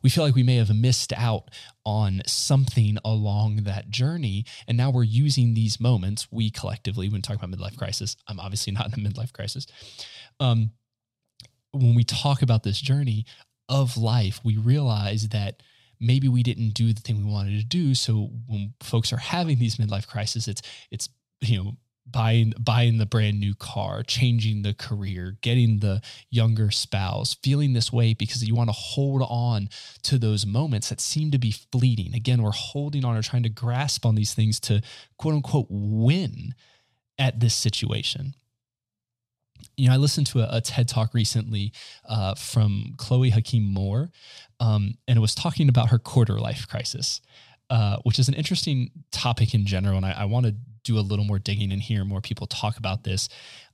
we 0.03 0.11
feel 0.11 0.25
like 0.25 0.35
we 0.35 0.43
may 0.43 0.57
have 0.57 0.75
missed 0.75 1.13
out 1.15 1.51
on 1.85 2.23
something 2.27 2.99
along 3.05 3.65
that 3.65 3.91
journey. 3.91 4.45
And 4.67 4.77
now 4.77 4.91
we're 4.91 5.05
using 5.05 5.55
these 5.55 5.81
moments, 5.81 6.29
we 6.31 6.51
collectively, 6.51 7.09
when 7.09 7.23
talking 7.23 7.43
about 7.43 7.59
midlife 7.59 7.77
crisis, 7.77 8.17
I'm 8.27 8.41
obviously 8.41 8.73
not 8.75 8.87
in 8.87 9.07
a 9.07 9.09
midlife 9.09 9.33
crisis. 9.33 9.67
Um, 10.41 10.71
when 11.73 11.95
we 11.95 12.05
talk 12.05 12.43
about 12.43 12.63
this 12.63 12.81
journey, 12.81 13.27
of 13.69 13.97
life, 13.97 14.41
we 14.43 14.57
realize 14.57 15.29
that 15.29 15.63
maybe 16.01 16.29
we 16.29 16.43
didn't 16.43 16.71
do 16.71 16.93
the 16.93 17.01
thing 17.01 17.19
we 17.19 17.31
wanted 17.31 17.59
to 17.59 17.65
do. 17.65 17.95
So 17.95 18.31
when 18.47 18.75
folks 18.81 19.13
are 19.13 19.19
having 19.19 19.59
these 19.59 19.77
midlife 19.77 20.07
crises, 20.07 20.49
it's 20.49 20.63
it's 20.91 21.09
you 21.41 21.63
know 21.63 21.73
buying 22.11 22.53
buying 22.59 22.99
the 22.99 23.07
brand 23.07 23.41
new 23.41 23.55
car, 23.55 24.03
changing 24.03 24.63
the 24.63 24.75
career, 24.75 25.37
getting 25.41 25.79
the 25.79 26.01
younger 26.31 26.71
spouse, 26.71 27.35
feeling 27.43 27.73
this 27.73 27.93
way 27.93 28.15
because 28.15 28.47
you 28.47 28.55
want 28.55 28.69
to 28.69 28.77
hold 28.77 29.23
on 29.29 29.69
to 30.03 30.19
those 30.19 30.47
moments 30.47 30.89
that 30.89 31.01
seem 31.01 31.31
to 31.31 31.39
be 31.39 31.53
fleeting. 31.73 32.15
Again, 32.15 32.43
we're 32.43 32.51
holding 32.51 33.05
on 33.05 33.17
or 33.17 33.23
trying 33.23 33.43
to 33.45 33.49
grasp 33.49 34.05
on 34.07 34.15
these 34.15 34.35
things 34.35 34.61
to 34.61 34.83
quote 35.17 35.35
unquote 35.35 35.67
win 35.71 36.55
at 37.19 37.41
this 37.41 37.55
situation 37.55 38.35
you 39.77 39.89
know, 39.89 39.95
I 39.95 39.97
listened 39.97 40.27
to 40.29 40.41
a, 40.41 40.59
a 40.59 40.61
TED 40.61 40.89
talk 40.89 41.15
recently 41.15 41.73
uh, 42.09 42.35
from 42.35 42.95
Chloe 42.97 43.31
Hakeem 43.31 43.63
Moore, 43.63 44.11
um, 44.61 44.95
and 45.07 45.17
it 45.17 45.21
was 45.21 45.35
talking 45.35 45.69
about 45.69 45.91
her 45.91 45.99
quarter 45.99 46.39
life 46.39 46.67
crisis, 46.69 47.21
uh, 47.71 47.99
which 48.03 48.19
is 48.19 48.29
an 48.29 48.35
interesting 48.35 48.91
topic 49.13 49.55
in 49.55 49.67
general. 49.67 49.97
And 49.97 50.07
I, 50.07 50.13
I 50.19 50.25
want 50.25 50.47
to 50.47 50.57
do 50.89 50.99
a 50.99 51.01
little 51.01 51.25
more 51.25 51.39
digging 51.39 51.73
and 51.73 51.81
hear 51.81 52.05
more 52.05 52.21
people 52.21 52.47
talk 52.47 52.79
about 52.79 53.05
this. 53.05 53.29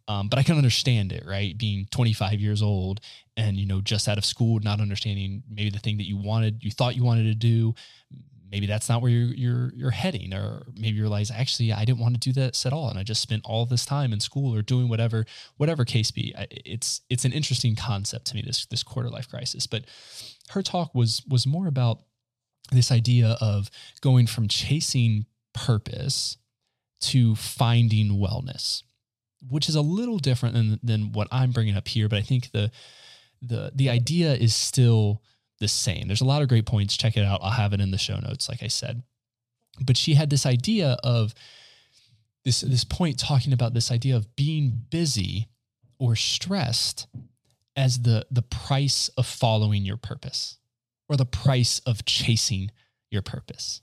Um, 0.07 0.29
but 0.29 0.39
I 0.39 0.43
can 0.43 0.57
understand 0.57 1.13
it, 1.13 1.25
right? 1.27 1.57
Being 1.57 1.87
25 1.91 2.41
years 2.41 2.63
old 2.63 3.01
and 3.37 3.57
you 3.57 3.67
know 3.67 3.81
just 3.81 4.07
out 4.07 4.19
of 4.19 4.25
school, 4.25 4.61
not 4.61 4.81
understanding 4.81 5.43
maybe 5.49 5.71
the 5.71 5.79
thing 5.79 5.97
that 5.97 6.07
you 6.07 6.19
wanted, 6.19 6.63
you 6.63 6.71
thought 6.71 6.95
you 6.95 7.05
wanted 7.05 7.25
to 7.25 7.35
do, 7.35 7.75
maybe 8.55 8.67
that's 8.67 8.89
not 8.89 9.03
where 9.03 9.11
you're 9.11 9.35
you're 9.35 9.73
you're 9.75 9.91
heading 9.91 10.33
or 10.33 10.63
maybe 10.77 10.97
you 10.97 11.03
realize 11.03 11.29
actually 11.29 11.73
I 11.73 11.85
didn't 11.85 11.99
want 11.99 12.15
to 12.15 12.21
do 12.21 12.33
this 12.33 12.65
at 12.65 12.73
all 12.73 12.89
and 12.89 12.97
I 12.97 13.03
just 13.03 13.21
spent 13.21 13.43
all 13.45 13.67
this 13.67 13.85
time 13.85 14.13
in 14.13 14.21
school 14.21 14.55
or 14.55 14.63
doing 14.63 14.89
whatever 14.89 15.27
whatever 15.57 15.85
case 15.85 16.13
be 16.13 16.33
it's 16.51 17.01
it's 17.11 17.25
an 17.25 17.33
interesting 17.33 17.75
concept 17.75 18.27
to 18.27 18.37
me 18.37 18.43
this 18.43 18.65
this 18.67 18.85
quarter 18.85 19.11
life 19.11 19.29
crisis 19.29 19.67
but 19.67 19.87
her 20.51 20.63
talk 20.63 20.95
was 20.95 21.23
was 21.29 21.49
more 21.49 21.67
about 21.67 22.03
this 22.71 22.93
idea 22.93 23.37
of 23.41 23.71
going 24.01 24.29
from 24.29 24.47
chasing 24.47 25.27
purpose 25.53 26.37
to 27.11 27.35
finding 27.35 28.19
wellness 28.19 28.83
which 29.49 29.69
is 29.69 29.75
a 29.75 29.83
little 29.83 30.19
different 30.19 30.55
than 30.55 30.81
than 30.83 31.13
what 31.13 31.29
I'm 31.31 31.51
bringing 31.51 31.77
up 31.77 31.89
here 31.89 32.09
but 32.09 32.19
I 32.19 32.23
think 32.23 32.51
the 32.53 32.71
the 33.43 33.73
the 33.75 33.91
idea 33.91 34.35
is 34.35 34.55
still 34.55 35.23
the 35.61 35.69
same. 35.69 36.07
There's 36.07 36.21
a 36.21 36.27
lot 36.27 36.43
of 36.43 36.49
great 36.49 36.67
points. 36.67 36.97
Check 36.97 37.17
it 37.17 37.25
out. 37.25 37.41
I'll 37.43 37.51
have 37.51 37.73
it 37.73 37.81
in 37.81 37.91
the 37.91 37.99
show 37.99 38.19
notes, 38.19 38.49
like 38.49 38.63
I 38.63 38.69
said. 38.69 39.03
But 39.81 39.97
she 39.97 40.15
had 40.15 40.31
this 40.31 40.47
idea 40.47 40.97
of 41.03 41.35
this, 42.45 42.61
this 42.61 42.85
point 42.85 43.19
talking 43.19 43.53
about 43.53 43.75
this 43.75 43.91
idea 43.91 44.17
of 44.17 44.37
being 44.37 44.85
busy 44.91 45.49
or 45.99 46.17
stressed 46.17 47.07
as 47.77 48.03
the, 48.03 48.27
the 48.31 48.43
price 48.43 49.09
of 49.17 49.27
following 49.27 49.85
your 49.85 49.97
purpose 49.97 50.59
or 51.09 51.17
the 51.17 51.25
price 51.25 51.81
of 51.81 52.05
chasing 52.05 52.71
your 53.11 53.23
purpose. 53.23 53.81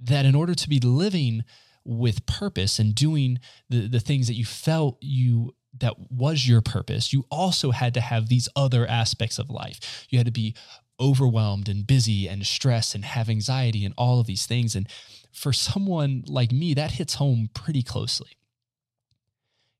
That 0.00 0.24
in 0.24 0.34
order 0.34 0.54
to 0.54 0.68
be 0.68 0.80
living 0.80 1.44
with 1.84 2.26
purpose 2.26 2.78
and 2.78 2.94
doing 2.94 3.38
the, 3.68 3.88
the 3.88 4.00
things 4.00 4.26
that 4.26 4.34
you 4.34 4.44
felt 4.44 4.98
you 5.00 5.54
that 5.80 5.94
was 6.10 6.46
your 6.46 6.60
purpose, 6.60 7.12
you 7.12 7.24
also 7.30 7.72
had 7.72 7.94
to 7.94 8.00
have 8.00 8.28
these 8.28 8.48
other 8.54 8.86
aspects 8.86 9.38
of 9.38 9.50
life. 9.50 10.06
You 10.08 10.18
had 10.18 10.26
to 10.26 10.32
be 10.32 10.54
overwhelmed 11.00 11.68
and 11.68 11.86
busy 11.86 12.28
and 12.28 12.46
stressed 12.46 12.94
and 12.94 13.04
have 13.04 13.28
anxiety 13.28 13.84
and 13.84 13.94
all 13.98 14.20
of 14.20 14.26
these 14.26 14.46
things. 14.46 14.76
And 14.76 14.88
for 15.32 15.52
someone 15.52 16.22
like 16.28 16.52
me, 16.52 16.74
that 16.74 16.92
hits 16.92 17.14
home 17.14 17.50
pretty 17.54 17.82
closely. 17.82 18.30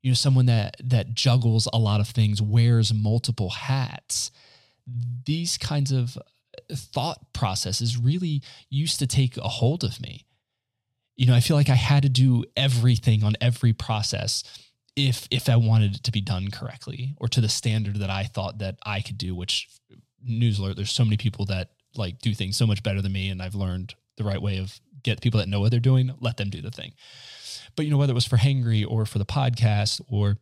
You 0.03 0.11
know, 0.11 0.15
someone 0.15 0.47
that 0.47 0.77
that 0.83 1.15
juggles 1.15 1.69
a 1.73 1.79
lot 1.79 2.01
of 2.01 2.09
things, 2.09 2.43
wears 2.43 2.93
multiple 2.93 3.51
hats. 3.51 4.31
These 5.25 5.57
kinds 5.57 5.93
of 5.93 6.19
thought 6.71 7.33
processes 7.33 7.97
really 7.97 8.43
used 8.69 8.99
to 8.99 9.07
take 9.07 9.37
a 9.37 9.49
hold 9.49 9.83
of 9.85 10.01
me. 10.01 10.27
You 11.17 11.27
know, 11.27 11.35
I 11.35 11.41
feel 11.41 11.57
like 11.57 11.69
I 11.69 11.75
had 11.75 12.03
to 12.03 12.09
do 12.09 12.45
everything 12.57 13.23
on 13.23 13.35
every 13.41 13.73
process 13.73 14.43
if 14.97 15.27
if 15.31 15.49
I 15.49 15.57
wanted 15.57 15.97
it 15.97 16.03
to 16.05 16.13
be 16.13 16.21
done 16.21 16.51
correctly 16.51 17.15
or 17.19 17.29
to 17.29 17.41
the 17.41 17.49
standard 17.49 17.97
that 17.97 18.11
I 18.11 18.25
thought 18.25 18.59
that 18.59 18.77
I 18.85 19.01
could 19.01 19.19
do, 19.19 19.35
which 19.35 19.69
news 20.23 20.59
alert, 20.59 20.77
there's 20.77 20.93
so 20.93 21.05
many 21.05 21.17
people 21.17 21.47
that 21.47 21.71
like 21.97 22.19
do 22.19 22.35
things 22.35 22.57
so 22.57 22.67
much 22.67 22.83
better 22.83 23.03
than 23.03 23.13
me. 23.13 23.29
And 23.29 23.43
I've 23.43 23.55
learned 23.55 23.95
the 24.17 24.25
right 24.25 24.41
way 24.41 24.59
of 24.59 24.81
get 25.03 25.21
people 25.21 25.39
that 25.41 25.49
know 25.49 25.61
what 25.61 25.71
they're 25.71 25.81
doing, 25.81 26.13
let 26.21 26.37
them 26.37 26.51
do 26.51 26.63
the 26.63 26.71
thing. 26.71 26.93
But 27.77 27.85
you 27.85 27.91
know, 27.91 27.99
whether 27.99 28.13
it 28.13 28.15
was 28.15 28.27
for 28.27 28.37
Hangry 28.37 28.85
or 28.89 29.05
for 29.05 29.19
the 29.19 29.27
podcast 29.27 30.01
or 30.09 30.39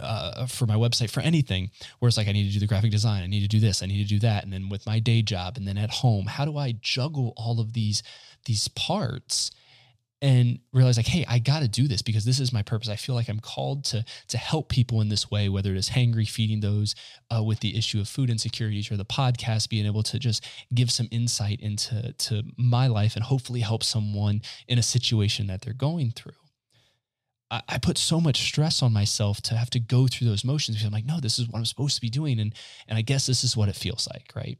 uh, 0.00 0.46
for 0.46 0.66
my 0.66 0.74
website, 0.74 1.10
for 1.10 1.20
anything, 1.20 1.70
where 1.98 2.08
it's 2.08 2.16
like 2.16 2.28
I 2.28 2.32
need 2.32 2.46
to 2.48 2.52
do 2.52 2.60
the 2.60 2.66
graphic 2.66 2.90
design, 2.90 3.22
I 3.22 3.26
need 3.26 3.40
to 3.40 3.48
do 3.48 3.60
this, 3.60 3.82
I 3.82 3.86
need 3.86 4.02
to 4.02 4.08
do 4.08 4.18
that, 4.20 4.44
and 4.44 4.52
then 4.52 4.68
with 4.68 4.86
my 4.86 4.98
day 4.98 5.22
job, 5.22 5.56
and 5.56 5.66
then 5.66 5.78
at 5.78 5.90
home, 5.90 6.26
how 6.26 6.44
do 6.44 6.58
I 6.58 6.74
juggle 6.80 7.32
all 7.36 7.60
of 7.60 7.72
these 7.72 8.02
these 8.44 8.68
parts 8.68 9.50
and 10.22 10.58
realize 10.72 10.96
like 10.96 11.06
hey 11.06 11.24
i 11.28 11.38
got 11.38 11.60
to 11.60 11.68
do 11.68 11.86
this 11.86 12.00
because 12.00 12.24
this 12.24 12.40
is 12.40 12.52
my 12.52 12.62
purpose 12.62 12.88
i 12.88 12.96
feel 12.96 13.14
like 13.14 13.28
i'm 13.28 13.40
called 13.40 13.84
to 13.84 14.04
to 14.28 14.38
help 14.38 14.68
people 14.68 15.00
in 15.00 15.08
this 15.08 15.30
way 15.30 15.48
whether 15.48 15.72
it 15.72 15.76
is 15.76 15.90
hangry 15.90 16.28
feeding 16.28 16.60
those 16.60 16.94
uh, 17.30 17.42
with 17.42 17.60
the 17.60 17.76
issue 17.76 18.00
of 18.00 18.08
food 18.08 18.30
insecurities 18.30 18.90
or 18.90 18.96
the 18.96 19.04
podcast 19.04 19.68
being 19.68 19.86
able 19.86 20.02
to 20.02 20.18
just 20.18 20.46
give 20.74 20.90
some 20.90 21.08
insight 21.10 21.60
into 21.60 22.12
to 22.14 22.42
my 22.56 22.86
life 22.86 23.14
and 23.14 23.24
hopefully 23.24 23.60
help 23.60 23.82
someone 23.82 24.40
in 24.68 24.78
a 24.78 24.82
situation 24.82 25.46
that 25.46 25.60
they're 25.60 25.74
going 25.74 26.10
through 26.10 26.32
I, 27.50 27.62
I 27.68 27.78
put 27.78 27.98
so 27.98 28.20
much 28.20 28.40
stress 28.40 28.82
on 28.82 28.92
myself 28.92 29.40
to 29.42 29.56
have 29.56 29.70
to 29.70 29.80
go 29.80 30.06
through 30.06 30.28
those 30.28 30.44
motions 30.44 30.76
because 30.76 30.86
I'm 30.86 30.92
like, 30.92 31.04
no, 31.04 31.20
this 31.20 31.38
is 31.38 31.48
what 31.48 31.58
I'm 31.58 31.64
supposed 31.64 31.94
to 31.94 32.00
be 32.00 32.10
doing. 32.10 32.40
And 32.40 32.54
and 32.88 32.98
I 32.98 33.02
guess 33.02 33.26
this 33.26 33.44
is 33.44 33.56
what 33.56 33.68
it 33.68 33.76
feels 33.76 34.08
like, 34.12 34.32
right? 34.34 34.58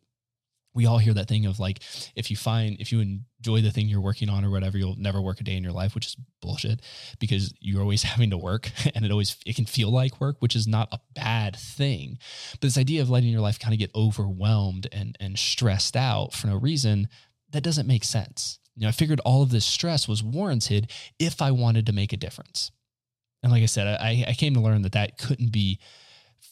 We 0.76 0.86
all 0.86 0.98
hear 0.98 1.14
that 1.14 1.26
thing 1.26 1.46
of 1.46 1.58
like 1.58 1.82
if 2.14 2.30
you 2.30 2.36
find 2.36 2.76
if 2.78 2.92
you 2.92 3.00
enjoy 3.00 3.62
the 3.62 3.70
thing 3.70 3.88
you're 3.88 4.00
working 4.00 4.28
on 4.28 4.44
or 4.44 4.50
whatever 4.50 4.76
you'll 4.76 4.94
never 4.98 5.20
work 5.20 5.40
a 5.40 5.44
day 5.44 5.56
in 5.56 5.62
your 5.64 5.72
life 5.72 5.94
which 5.94 6.06
is 6.06 6.16
bullshit 6.42 6.80
because 7.18 7.52
you're 7.60 7.80
always 7.80 8.02
having 8.12 8.30
to 8.30 8.36
work 8.36 8.70
and 8.94 9.04
it 9.04 9.10
always 9.10 9.36
it 9.46 9.56
can 9.56 9.64
feel 9.64 9.90
like 9.90 10.20
work 10.20 10.36
which 10.40 10.54
is 10.54 10.66
not 10.68 10.88
a 10.92 11.00
bad 11.14 11.56
thing. 11.56 12.18
But 12.52 12.60
this 12.60 12.78
idea 12.78 13.02
of 13.02 13.10
letting 13.10 13.30
your 13.30 13.40
life 13.40 13.58
kind 13.58 13.74
of 13.74 13.80
get 13.80 13.94
overwhelmed 13.94 14.86
and 14.92 15.16
and 15.18 15.38
stressed 15.38 15.96
out 15.96 16.34
for 16.34 16.46
no 16.46 16.56
reason 16.56 17.08
that 17.50 17.64
doesn't 17.64 17.88
make 17.88 18.04
sense. 18.04 18.58
You 18.76 18.82
know 18.82 18.88
i 18.88 18.92
figured 18.92 19.20
all 19.20 19.42
of 19.42 19.50
this 19.50 19.64
stress 19.64 20.06
was 20.06 20.22
warranted 20.22 20.90
if 21.18 21.40
i 21.40 21.50
wanted 21.50 21.86
to 21.86 21.92
make 21.92 22.12
a 22.12 22.18
difference. 22.18 22.70
And 23.42 23.50
like 23.50 23.62
i 23.62 23.66
said 23.66 23.86
i 23.86 24.24
i 24.28 24.34
came 24.34 24.54
to 24.54 24.60
learn 24.60 24.82
that 24.82 24.92
that 24.92 25.16
couldn't 25.16 25.52
be 25.52 25.80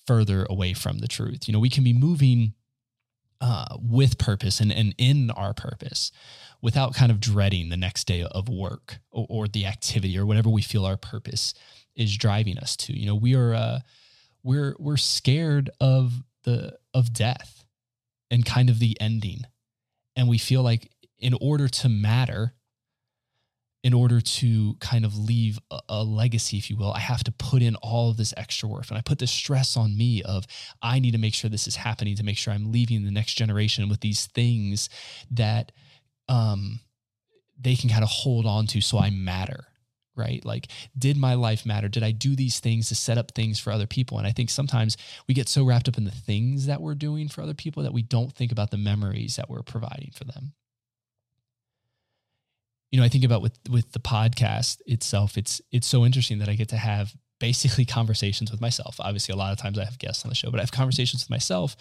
further 0.06 0.46
away 0.48 0.72
from 0.72 0.98
the 0.98 1.08
truth. 1.08 1.46
You 1.46 1.52
know 1.52 1.60
we 1.60 1.70
can 1.70 1.84
be 1.84 1.92
moving 1.92 2.54
uh, 3.40 3.76
with 3.80 4.18
purpose 4.18 4.60
and, 4.60 4.72
and 4.72 4.94
in 4.98 5.30
our 5.30 5.52
purpose 5.52 6.10
without 6.62 6.94
kind 6.94 7.12
of 7.12 7.20
dreading 7.20 7.68
the 7.68 7.76
next 7.76 8.06
day 8.06 8.22
of 8.22 8.48
work 8.48 8.98
or, 9.10 9.26
or 9.28 9.48
the 9.48 9.66
activity 9.66 10.18
or 10.18 10.24
whatever 10.24 10.48
we 10.48 10.62
feel 10.62 10.86
our 10.86 10.96
purpose 10.96 11.52
is 11.94 12.16
driving 12.16 12.58
us 12.58 12.76
to. 12.76 12.98
You 12.98 13.06
know, 13.06 13.14
we 13.14 13.34
are 13.34 13.54
uh, 13.54 13.78
we're 14.42 14.74
we're 14.78 14.96
scared 14.96 15.70
of 15.80 16.22
the 16.44 16.76
of 16.92 17.12
death 17.12 17.64
and 18.30 18.44
kind 18.44 18.70
of 18.70 18.78
the 18.78 18.96
ending, 19.00 19.42
and 20.16 20.28
we 20.28 20.38
feel 20.38 20.62
like 20.62 20.90
in 21.18 21.34
order 21.40 21.68
to 21.68 21.88
matter, 21.88 22.54
in 23.84 23.92
order 23.92 24.18
to 24.18 24.74
kind 24.80 25.04
of 25.04 25.16
leave 25.16 25.60
a, 25.70 25.78
a, 25.90 26.02
legacy, 26.02 26.56
if 26.56 26.70
you 26.70 26.76
will, 26.76 26.90
I 26.92 27.00
have 27.00 27.22
to 27.24 27.32
put 27.32 27.60
in 27.60 27.76
all 27.76 28.10
of 28.10 28.16
this 28.16 28.32
extra 28.34 28.66
work. 28.66 28.88
And 28.88 28.96
I 28.96 29.02
put 29.02 29.18
this 29.18 29.30
stress 29.30 29.76
on 29.76 29.96
me 29.96 30.22
of 30.22 30.46
I 30.80 30.98
need 30.98 31.10
to 31.10 31.18
make 31.18 31.34
sure 31.34 31.50
this 31.50 31.68
is 31.68 31.76
happening 31.76 32.16
to 32.16 32.24
make 32.24 32.38
sure 32.38 32.54
I'm 32.54 32.72
leaving 32.72 33.04
the 33.04 33.10
next 33.10 33.34
generation 33.34 33.90
with 33.90 34.00
these 34.00 34.24
things 34.24 34.88
that 35.30 35.70
um, 36.30 36.80
they 37.60 37.76
can 37.76 37.90
kind 37.90 38.02
of 38.02 38.08
hold 38.08 38.46
on 38.46 38.66
to 38.68 38.80
so 38.80 38.98
I 38.98 39.10
matter. 39.10 39.66
Right. 40.16 40.42
Like, 40.44 40.68
did 40.96 41.16
my 41.16 41.34
life 41.34 41.66
matter? 41.66 41.88
Did 41.88 42.04
I 42.04 42.12
do 42.12 42.36
these 42.36 42.60
things 42.60 42.88
to 42.88 42.94
set 42.94 43.18
up 43.18 43.32
things 43.32 43.58
for 43.58 43.72
other 43.72 43.88
people? 43.88 44.16
And 44.16 44.26
I 44.26 44.30
think 44.30 44.48
sometimes 44.48 44.96
we 45.26 45.34
get 45.34 45.48
so 45.48 45.64
wrapped 45.64 45.88
up 45.88 45.98
in 45.98 46.04
the 46.04 46.12
things 46.12 46.66
that 46.66 46.80
we're 46.80 46.94
doing 46.94 47.28
for 47.28 47.42
other 47.42 47.52
people 47.52 47.82
that 47.82 47.92
we 47.92 48.02
don't 48.02 48.32
think 48.32 48.52
about 48.52 48.70
the 48.70 48.78
memories 48.78 49.36
that 49.36 49.50
we're 49.50 49.62
providing 49.62 50.12
for 50.14 50.22
them 50.24 50.52
you 52.94 53.00
know, 53.00 53.04
I 53.04 53.08
think 53.08 53.24
about 53.24 53.42
with 53.42 53.58
with 53.68 53.90
the 53.90 53.98
podcast 53.98 54.80
itself, 54.86 55.36
it's 55.36 55.60
it's 55.72 55.88
so 55.88 56.04
interesting 56.04 56.38
that 56.38 56.48
I 56.48 56.54
get 56.54 56.68
to 56.68 56.76
have 56.76 57.12
basically 57.40 57.84
conversations 58.00 58.52
with 58.52 58.60
myself. 58.60 59.00
Obviously, 59.00 59.32
a 59.32 59.36
lot 59.36 59.50
of 59.50 59.58
times 59.58 59.80
I 59.80 59.84
have 59.84 59.98
guests 59.98 60.24
on 60.24 60.28
the 60.28 60.36
show, 60.36 60.48
but 60.48 60.60
I 60.60 60.62
have 60.62 60.70
conversations 60.70 61.24
with 61.24 61.30
myself. 61.30 61.74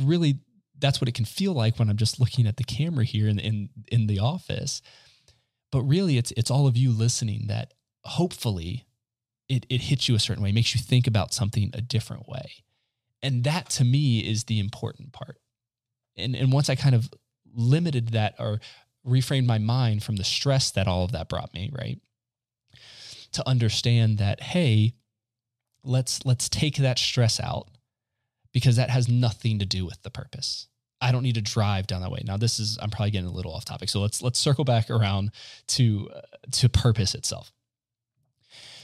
Really, 0.00 0.38
that's 0.78 0.98
what 0.98 1.08
it 1.08 1.14
can 1.14 1.26
feel 1.26 1.52
like 1.52 1.78
when 1.78 1.90
I'm 1.90 1.98
just 1.98 2.18
looking 2.18 2.46
at 2.46 2.56
the 2.56 2.64
camera 2.64 3.04
here 3.04 3.28
in 3.28 3.38
in 3.38 3.68
in 3.88 4.06
the 4.06 4.18
office. 4.18 4.80
But 5.70 5.82
really, 5.82 6.16
it's 6.16 6.32
it's 6.38 6.50
all 6.50 6.66
of 6.66 6.74
you 6.74 6.90
listening 6.90 7.48
that 7.48 7.74
hopefully 8.04 8.86
it 9.46 9.66
it 9.68 9.82
hits 9.82 10.08
you 10.08 10.14
a 10.14 10.18
certain 10.18 10.42
way, 10.42 10.52
makes 10.52 10.74
you 10.74 10.80
think 10.80 11.06
about 11.06 11.34
something 11.34 11.70
a 11.74 11.82
different 11.82 12.26
way, 12.26 12.64
and 13.22 13.44
that 13.44 13.68
to 13.72 13.84
me 13.84 14.20
is 14.20 14.44
the 14.44 14.58
important 14.58 15.12
part. 15.12 15.36
And 16.16 16.34
and 16.34 16.50
once 16.50 16.70
I 16.70 16.76
kind 16.76 16.94
of 16.94 17.10
limited 17.54 18.12
that 18.12 18.36
or 18.38 18.58
reframed 19.10 19.46
my 19.46 19.58
mind 19.58 20.02
from 20.02 20.16
the 20.16 20.24
stress 20.24 20.70
that 20.70 20.86
all 20.86 21.04
of 21.04 21.12
that 21.12 21.28
brought 21.28 21.52
me, 21.52 21.70
right? 21.72 21.98
To 23.32 23.48
understand 23.48 24.18
that, 24.18 24.40
hey, 24.40 24.94
let's 25.84 26.24
let's 26.24 26.48
take 26.48 26.76
that 26.76 26.98
stress 26.98 27.40
out 27.40 27.68
because 28.52 28.76
that 28.76 28.90
has 28.90 29.08
nothing 29.08 29.58
to 29.58 29.66
do 29.66 29.84
with 29.84 30.02
the 30.02 30.10
purpose. 30.10 30.68
I 31.00 31.12
don't 31.12 31.22
need 31.22 31.36
to 31.36 31.40
drive 31.40 31.86
down 31.86 32.02
that 32.02 32.10
way. 32.10 32.22
Now 32.24 32.36
this 32.36 32.58
is 32.58 32.78
I'm 32.80 32.90
probably 32.90 33.10
getting 33.10 33.28
a 33.28 33.32
little 33.32 33.54
off 33.54 33.64
topic. 33.64 33.88
So 33.88 34.00
let's 34.00 34.22
let's 34.22 34.38
circle 34.38 34.64
back 34.64 34.90
around 34.90 35.32
to 35.68 36.10
uh, 36.14 36.20
to 36.52 36.68
purpose 36.68 37.14
itself. 37.14 37.52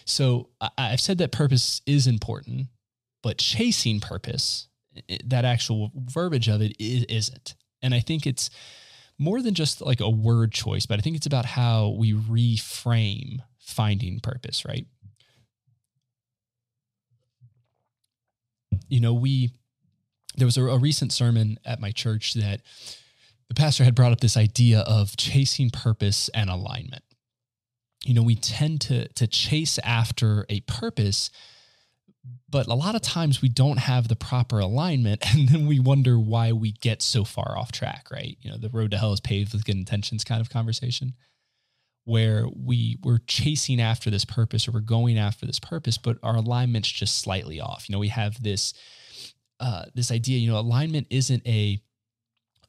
So 0.05 0.49
I, 0.61 0.71
I've 0.79 1.01
said 1.01 1.19
that 1.19 1.33
purpose 1.33 1.83
is 1.87 2.07
important, 2.07 2.69
but 3.23 3.39
chasing 3.39 4.01
purpose, 4.01 4.69
that 5.25 5.45
actual 5.45 5.91
verbiage 5.95 6.49
of 6.49 6.63
it 6.63 6.75
isn't. 6.79 7.55
And 7.83 7.95
I 7.95 8.01
think 8.01 8.27
it's 8.27 8.49
more 9.19 9.41
than 9.41 9.55
just 9.55 9.81
like 9.81 10.01
a 10.01 10.11
word 10.11 10.53
choice, 10.53 10.87
but 10.87 10.99
I 10.99 11.03
think 11.03 11.17
it's 11.17 11.27
about 11.27 11.47
how 11.47 11.95
we 11.99 12.13
reframe 12.13 13.39
finding 13.59 14.21
purpose, 14.21 14.65
right? 14.65 14.87
You 18.89 19.01
know, 19.01 19.15
we, 19.15 19.51
there 20.37 20.47
was 20.47 20.57
a, 20.57 20.65
a 20.65 20.79
recent 20.79 21.13
sermon 21.13 21.59
at 21.65 21.81
my 21.81 21.91
church 21.91 22.35
that 22.35 22.61
the 23.49 23.55
pastor 23.55 23.85
had 23.85 23.95
brought 23.95 24.13
up 24.13 24.21
this 24.21 24.37
idea 24.37 24.81
of 24.81 25.17
chasing 25.17 25.71
purpose 25.71 26.29
and 26.35 26.51
alignment. 26.51 27.03
You 28.05 28.15
know, 28.15 28.23
we 28.23 28.37
tend 28.37 28.81
to, 28.83 29.09
to 29.09 29.27
chase 29.27 29.79
after 29.83 30.47
a 30.49 30.61
purpose 30.61 31.31
but 32.49 32.67
a 32.69 32.75
lot 32.75 32.95
of 32.95 33.03
times 33.03 33.43
we 33.43 33.49
don't 33.49 33.79
have 33.79 34.09
the 34.09 34.17
proper 34.17 34.59
alignment 34.59 35.23
and 35.35 35.49
then 35.49 35.67
we 35.67 35.79
wonder 35.79 36.19
why 36.19 36.53
we 36.53 36.73
get 36.73 37.03
so 37.03 37.25
far 37.25 37.57
off 37.59 37.73
track 37.73 38.09
right? 38.11 38.37
You 38.41 38.51
know 38.51 38.59
the 38.59 38.71
road 38.71 38.91
to 38.93 38.99
hell 38.99 39.13
is 39.13 39.21
paved 39.21 39.53
with 39.53 39.65
good 39.65 39.77
intentions 39.77 40.25
kind 40.25 40.41
of 40.41 40.51
conversation 40.51 41.15
where 42.05 42.47
we 42.55 42.99
we're 43.03 43.21
chasing 43.27 43.81
after 43.81 44.11
this 44.11 44.25
purpose 44.25 44.69
or 44.69 44.73
we're 44.73 44.81
going 44.81 45.19
after 45.19 45.45
this 45.45 45.59
purpose 45.59 45.99
but 45.99 46.19
our 46.23 46.37
alignment's 46.37 46.91
just 46.91 47.19
slightly 47.19 47.61
off. 47.61 47.89
You 47.89 47.95
know 47.95 47.99
we 47.99 48.09
have 48.09 48.43
this 48.43 48.75
uh, 49.59 49.87
this 49.95 50.11
idea 50.11 50.39
you 50.39 50.51
know 50.51 50.59
alignment 50.59 51.07
isn't 51.11 51.47
a, 51.47 51.81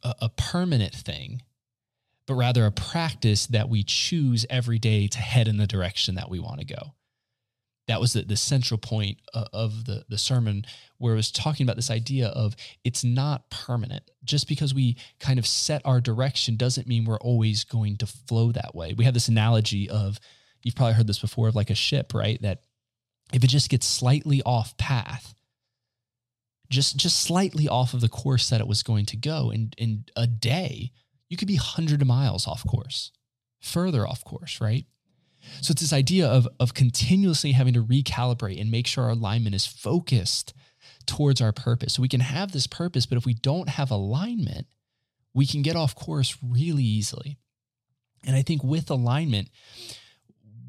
a 0.03 0.15
a 0.23 0.29
permanent 0.29 0.93
thing 0.93 1.41
but 2.25 2.35
rather 2.35 2.65
a 2.65 2.71
practice 2.71 3.47
that 3.47 3.69
we 3.69 3.83
choose 3.83 4.45
every 4.49 4.79
day 4.79 5.07
to 5.07 5.19
head 5.19 5.47
in 5.47 5.55
the 5.57 5.67
direction 5.67 6.15
that 6.15 6.29
we 6.29 6.39
want 6.39 6.59
to 6.59 6.65
go 6.65 6.93
that 7.87 8.01
was 8.01 8.13
the, 8.13 8.23
the 8.23 8.35
central 8.35 8.77
point 8.77 9.17
of 9.33 9.85
the, 9.85 10.03
the 10.09 10.17
sermon 10.17 10.65
where 10.97 11.13
it 11.13 11.17
was 11.17 11.31
talking 11.31 11.65
about 11.65 11.77
this 11.77 11.91
idea 11.91 12.27
of 12.27 12.55
it's 12.83 13.03
not 13.03 13.49
permanent. 13.49 14.03
Just 14.23 14.47
because 14.47 14.73
we 14.73 14.97
kind 15.19 15.39
of 15.39 15.47
set 15.47 15.81
our 15.85 16.01
direction 16.01 16.57
doesn't 16.57 16.87
mean 16.87 17.05
we're 17.05 17.19
always 17.19 17.63
going 17.63 17.97
to 17.97 18.05
flow 18.05 18.51
that 18.51 18.75
way. 18.75 18.93
We 18.93 19.05
have 19.05 19.13
this 19.13 19.29
analogy 19.29 19.89
of 19.89 20.19
you've 20.63 20.75
probably 20.75 20.95
heard 20.95 21.07
this 21.07 21.19
before 21.19 21.47
of 21.47 21.55
like 21.55 21.69
a 21.69 21.75
ship 21.75 22.13
right? 22.13 22.41
That 22.41 22.63
if 23.33 23.43
it 23.43 23.47
just 23.47 23.69
gets 23.69 23.85
slightly 23.85 24.41
off 24.43 24.77
path 24.77 25.33
just 26.69 26.97
just 26.97 27.19
slightly 27.21 27.67
off 27.67 27.93
of 27.93 28.01
the 28.01 28.09
course 28.09 28.49
that 28.49 28.61
it 28.61 28.67
was 28.67 28.83
going 28.83 29.05
to 29.05 29.17
go 29.17 29.51
in 29.51 29.71
in 29.77 30.05
a 30.15 30.27
day 30.27 30.91
you 31.29 31.37
could 31.37 31.47
be 31.47 31.55
100 31.55 32.05
miles 32.05 32.47
off 32.47 32.65
course 32.65 33.11
further 33.61 34.07
off 34.07 34.23
course 34.23 34.59
right 34.61 34.85
so 35.61 35.71
it's 35.71 35.81
this 35.81 35.93
idea 35.93 36.27
of, 36.27 36.47
of 36.59 36.73
continuously 36.73 37.51
having 37.51 37.73
to 37.73 37.83
recalibrate 37.83 38.59
and 38.59 38.71
make 38.71 38.87
sure 38.87 39.05
our 39.05 39.11
alignment 39.11 39.55
is 39.55 39.65
focused 39.65 40.53
towards 41.05 41.41
our 41.41 41.51
purpose. 41.51 41.93
So 41.93 42.01
we 42.01 42.07
can 42.07 42.19
have 42.19 42.51
this 42.51 42.67
purpose, 42.67 43.05
but 43.05 43.17
if 43.17 43.25
we 43.25 43.33
don't 43.33 43.69
have 43.69 43.91
alignment, 43.91 44.67
we 45.33 45.45
can 45.45 45.61
get 45.61 45.75
off 45.75 45.95
course 45.95 46.37
really 46.41 46.83
easily. 46.83 47.37
And 48.25 48.35
I 48.35 48.41
think 48.41 48.63
with 48.63 48.89
alignment, 48.89 49.49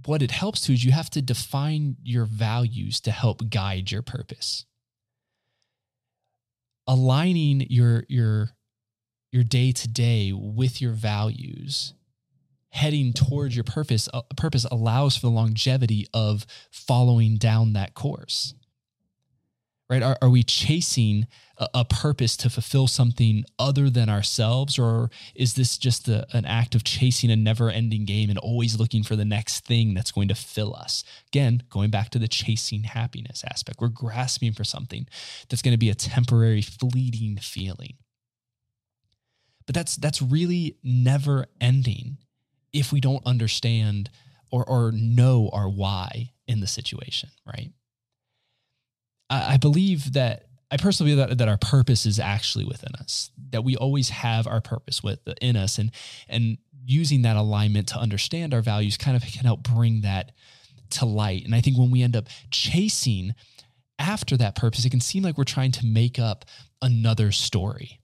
what 0.05 0.23
it 0.23 0.31
helps 0.31 0.62
to 0.62 0.73
is 0.73 0.85
you 0.85 0.93
have 0.93 1.11
to 1.11 1.23
define 1.23 1.97
your 2.03 2.25
values 2.25 3.01
to 3.01 3.11
help 3.11 3.51
guide 3.51 3.91
your 3.91 4.03
purpose. 4.03 4.64
Aligning 6.87 7.67
your 7.69 8.05
your 8.09 8.51
your 9.31 9.45
day 9.45 9.73
to 9.73 9.88
day 9.88 10.33
with 10.33 10.81
your 10.81 10.93
values 10.93 11.93
heading 12.79 13.12
towards 13.12 13.57
your 13.57 13.64
purpose 13.64 14.09
uh, 14.14 14.23
purpose 14.37 14.64
allows 14.71 15.17
for 15.17 15.27
the 15.27 15.33
longevity 15.33 16.07
of 16.14 16.47
following 16.71 17.37
down 17.37 17.73
that 17.73 17.95
course. 17.95 18.55
Right? 19.91 20.03
Are, 20.03 20.19
are 20.21 20.29
we 20.29 20.43
chasing 20.43 21.27
a, 21.57 21.69
a, 21.75 21.85
purpose 21.85 22.37
to 22.37 22.51
fulfill 22.51 22.87
something 22.87 23.45
other 23.59 23.88
than 23.88 24.11
ourselves 24.11 24.79
or 24.79 25.11
is 25.35 25.55
this 25.55 25.79
just 25.79 26.09
a, 26.09 26.27
an 26.37 26.45
act 26.45 26.75
of 26.75 26.85
chasing 26.85 27.31
a 27.31 27.37
never 27.37 27.71
ending 27.71 28.05
game 28.05 28.29
and 28.29 28.38
always 28.38 28.79
looking 28.79 29.03
for 29.03 29.17
the 29.17 29.25
next 29.25 29.64
thing 29.64 29.95
that's 29.95 30.12
going 30.12 30.29
to 30.29 30.35
fill 30.35 30.77
us? 30.77 31.05
Again 31.29 31.64
going 31.71 31.91
back 31.91 32.11
to 32.11 32.19
the 32.19 32.29
chasing 32.29 32.85
happiness 32.85 33.43
aspect 33.51 33.81
we're 33.81 33.88
grasping 33.88 34.53
for 34.53 34.62
something 34.64 35.07
that's 35.49 35.62
going 35.62 35.75
to 35.75 35.79
be 35.79 35.91
a 35.91 35.95
temporary 35.95 36.62
fleeting 36.62 37.38
feeling. 37.38 37.95
But 39.67 39.75
that's 39.75 39.97
that's 39.97 40.23
really 40.23 40.77
never 40.85 41.47
ending 41.61 42.19
if 42.72 42.92
we 42.92 43.00
don't 43.00 43.24
understand 43.26 44.11
or, 44.50 44.68
or 44.68 44.92
know 44.92 45.50
our 45.52 45.68
why 45.68 46.33
in 46.46 46.61
the 46.61 46.66
situation, 46.66 47.31
right? 47.46 47.70
I, 49.31 49.54
I 49.54 49.57
believe 49.57 50.14
that 50.14 50.44
I 50.70 50.76
personally 50.76 51.12
believe 51.12 51.28
that, 51.28 51.38
that 51.38 51.48
our 51.48 51.59
purpose 51.59 52.04
is 52.04 52.20
actually 52.20 52.64
within 52.64 52.94
us, 52.98 53.31
that 53.50 53.64
we 53.64 53.76
always 53.76 54.11
have 54.11 54.46
our 54.46 54.61
purpose 54.61 55.02
within 55.02 55.57
us. 55.57 55.78
And, 55.78 55.90
and 56.28 56.59
using 56.85 57.22
that 57.22 57.37
alignment 57.37 57.88
to 57.88 57.98
understand 57.98 58.52
our 58.52 58.61
values 58.61 58.96
kind 58.96 59.16
of 59.16 59.22
can 59.22 59.46
help 59.46 59.62
bring 59.62 60.02
that 60.02 60.33
to 60.90 61.07
light. 61.07 61.44
And 61.44 61.54
I 61.54 61.61
think 61.61 61.78
when 61.78 61.90
we 61.90 62.02
end 62.02 62.16
up 62.16 62.26
chasing 62.50 63.35
after 63.98 64.37
that 64.37 64.57
purpose, 64.57 64.85
it 64.85 64.90
can 64.90 65.00
seem 65.00 65.22
like 65.22 65.37
we're 65.37 65.44
trying 65.44 65.72
to 65.72 65.87
make 65.87 66.18
up 66.18 66.44
another 66.81 67.33
story 67.33 68.00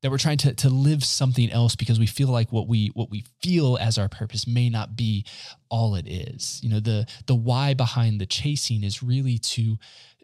that 0.00 0.10
we're 0.10 0.18
trying 0.18 0.38
to, 0.38 0.54
to 0.54 0.68
live 0.68 1.04
something 1.04 1.50
else 1.50 1.74
because 1.76 1.98
we 1.98 2.06
feel 2.06 2.28
like 2.28 2.52
what 2.52 2.68
we 2.68 2.88
what 2.94 3.10
we 3.10 3.24
feel 3.42 3.76
as 3.78 3.98
our 3.98 4.08
purpose 4.08 4.46
may 4.46 4.68
not 4.68 4.96
be 4.96 5.24
all 5.68 5.94
it 5.94 6.06
is. 6.06 6.60
You 6.62 6.70
know 6.70 6.80
the 6.80 7.06
the 7.26 7.34
why 7.34 7.74
behind 7.74 8.20
the 8.20 8.26
chasing 8.26 8.84
is 8.84 9.02
really 9.02 9.38
to 9.38 9.76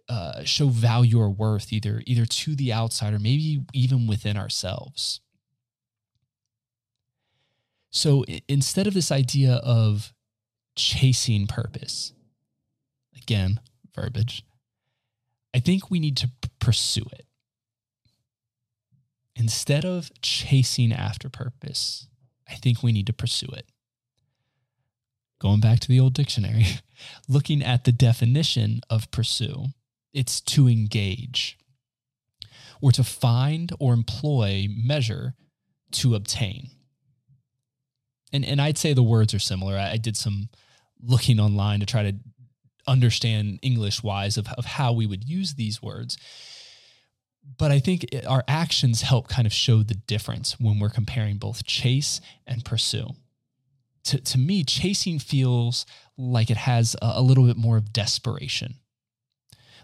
uh, 0.09 0.45
show 0.45 0.69
value 0.69 1.19
or 1.19 1.31
worth 1.31 1.73
either 1.73 2.03
either 2.07 2.27
to 2.27 2.55
the 2.55 2.73
outside 2.73 3.15
or 3.15 3.19
maybe 3.19 3.63
even 3.73 4.07
within 4.07 4.37
ourselves. 4.37 5.21
So 7.91 8.25
instead 8.49 8.87
of 8.87 8.95
this 8.95 9.13
idea 9.13 9.55
of 9.55 10.13
chasing 10.77 11.47
purpose 11.47 12.13
again 13.17 13.61
verbiage 13.95 14.45
i 15.55 15.61
think 15.61 15.91
we 15.91 16.01
need 16.01 16.17
to 16.17 16.29
p- 16.43 16.51
pursue 16.59 17.05
it 17.13 17.27
instead 19.37 19.85
of 19.85 20.11
chasing 20.23 20.93
after 20.93 21.29
purpose, 21.29 22.09
I 22.49 22.55
think 22.55 22.83
we 22.83 22.93
need 22.93 23.07
to 23.07 23.13
pursue 23.13 23.49
it. 23.53 23.67
going 25.41 25.61
back 25.61 25.81
to 25.81 25.89
the 25.89 26.01
old 26.01 26.15
dictionary, 26.15 26.65
looking 27.29 27.63
at 27.63 27.85
the 27.85 27.93
definition 27.93 28.81
of 28.89 29.11
pursue, 29.11 29.67
it's 30.13 30.41
to 30.41 30.69
engage 30.69 31.59
or 32.81 32.93
to 32.93 33.05
find 33.05 33.73
or 33.79 33.93
employ, 33.93 34.67
measure, 34.71 35.35
to 35.91 36.15
obtain. 36.15 36.71
And, 38.33 38.45
and 38.45 38.61
I'd 38.61 38.79
say 38.79 38.93
the 38.93 39.03
words 39.03 39.35
are 39.35 39.39
similar. 39.39 39.77
I, 39.77 39.93
I 39.93 39.97
did 39.97 40.17
some 40.17 40.49
looking 41.01 41.39
online 41.39 41.81
to 41.81 41.87
try 41.87 42.11
to 42.11 42.17
understand 42.87 43.59
English 43.63 44.03
wise 44.03 44.37
of, 44.37 44.49
of 44.59 44.65
how 44.65 44.93
we 44.93 45.07
would 45.07 45.25
use 45.29 45.55
these 45.55 45.83
words. 45.83 46.17
But 47.57 47.71
I 47.71 47.79
think 47.79 48.05
it, 48.13 48.27
our 48.27 48.43
actions 48.49 49.03
help 49.03 49.29
kind 49.29 49.47
of 49.47 49.53
show 49.53 49.83
the 49.83 49.95
difference 49.95 50.59
when 50.59 50.79
we're 50.79 50.89
comparing 50.89 51.37
both 51.37 51.65
chase 51.65 52.21
and 52.47 52.65
pursue. 52.65 53.09
To, 54.05 54.21
to 54.21 54.39
me, 54.39 54.65
chasing 54.65 55.19
feels 55.19 55.87
like 56.17 56.51
it 56.51 56.57
has 56.57 56.95
a, 57.01 57.13
a 57.17 57.23
little 57.23 57.47
bit 57.47 57.57
more 57.57 57.77
of 57.77 57.93
desperation. 57.93 58.75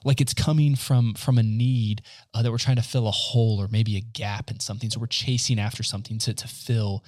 Like 0.05 0.21
it's 0.21 0.35
coming 0.35 0.77
from 0.77 1.15
from 1.15 1.37
a 1.37 1.43
need 1.43 2.03
uh, 2.33 2.43
that 2.43 2.51
we're 2.51 2.59
trying 2.59 2.77
to 2.77 2.83
fill 2.83 3.07
a 3.07 3.13
hole 3.13 3.61
or 3.61 3.69
maybe 3.69 3.97
a 3.97 4.01
gap 4.01 4.51
in 4.51 4.59
something. 4.61 4.89
So 4.89 4.99
we're 4.99 5.07
chasing 5.07 5.59
after 5.59 5.83
something 5.83 6.19
to, 6.21 6.33
to 6.33 6.49
fill 6.49 7.05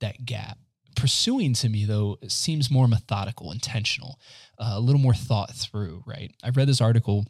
that 0.00 0.24
gap. 0.24 0.58
Pursuing 0.96 1.54
to 1.54 1.68
me 1.68 1.84
though 1.84 2.18
seems 2.28 2.70
more 2.70 2.88
methodical 2.88 3.52
intentional 3.52 4.18
uh, 4.58 4.72
a 4.74 4.80
little 4.80 5.00
more 5.00 5.14
thought 5.14 5.54
through 5.54 6.02
right? 6.06 6.32
I 6.42 6.50
read 6.50 6.68
this 6.68 6.80
article 6.80 7.26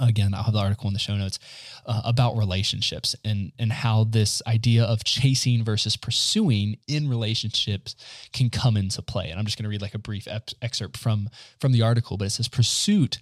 again 0.00 0.34
i'll 0.34 0.44
have 0.44 0.54
the 0.54 0.60
article 0.60 0.88
in 0.88 0.92
the 0.92 0.98
show 0.98 1.14
notes 1.14 1.38
uh, 1.86 2.02
about 2.04 2.36
relationships 2.36 3.14
and 3.24 3.52
and 3.58 3.72
how 3.72 4.04
this 4.04 4.42
idea 4.46 4.84
of 4.84 5.04
chasing 5.04 5.64
versus 5.64 5.96
pursuing 5.96 6.76
in 6.86 7.08
relationships 7.08 7.94
can 8.32 8.50
come 8.50 8.76
into 8.76 9.02
play 9.02 9.30
and 9.30 9.38
i'm 9.38 9.44
just 9.44 9.56
going 9.56 9.64
to 9.64 9.70
read 9.70 9.82
like 9.82 9.94
a 9.94 9.98
brief 9.98 10.26
ep- 10.28 10.50
excerpt 10.60 10.96
from 10.96 11.28
from 11.60 11.72
the 11.72 11.82
article 11.82 12.16
but 12.16 12.26
it 12.26 12.30
says 12.30 12.48
pursuit 12.48 13.18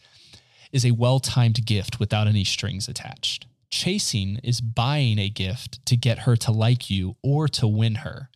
is 0.73 0.85
a 0.85 0.93
well-timed 0.93 1.67
gift 1.67 1.99
without 1.99 2.27
any 2.27 2.45
strings 2.45 2.89
attached 2.89 3.47
chasing 3.71 4.39
is 4.43 4.61
buying 4.61 5.19
a 5.19 5.29
gift 5.29 5.85
to 5.87 5.97
get 5.97 6.21
her 6.21 6.37
to 6.37 6.51
like 6.51 6.91
you 6.91 7.17
or 7.23 7.49
to 7.49 7.67
win 7.67 7.97
her 7.97 8.29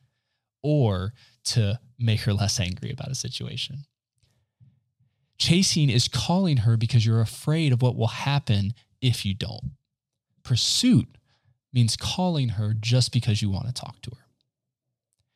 or 0.63 1.13
to 1.45 1.79
make 1.99 2.23
her 2.23 2.33
less 2.33 2.59
angry 2.59 2.91
about 2.91 3.11
a 3.11 3.15
situation. 3.15 3.85
Chasing 5.45 5.91
is 5.91 6.09
calling 6.09 6.57
her 6.59 6.79
because 6.79 7.05
you're 7.05 7.21
afraid 7.21 7.75
of 7.75 7.83
what 7.83 7.97
will 7.97 8.07
happen 8.07 8.73
if 9.03 9.27
you 9.27 9.35
don't. 9.35 9.73
Pursuit 10.43 11.19
means 11.71 11.99
calling 11.99 12.51
her 12.51 12.73
just 12.73 13.13
because 13.13 13.43
you 13.43 13.51
want 13.51 13.67
to 13.67 13.73
talk 13.75 14.01
to 14.01 14.11
her. 14.13 14.25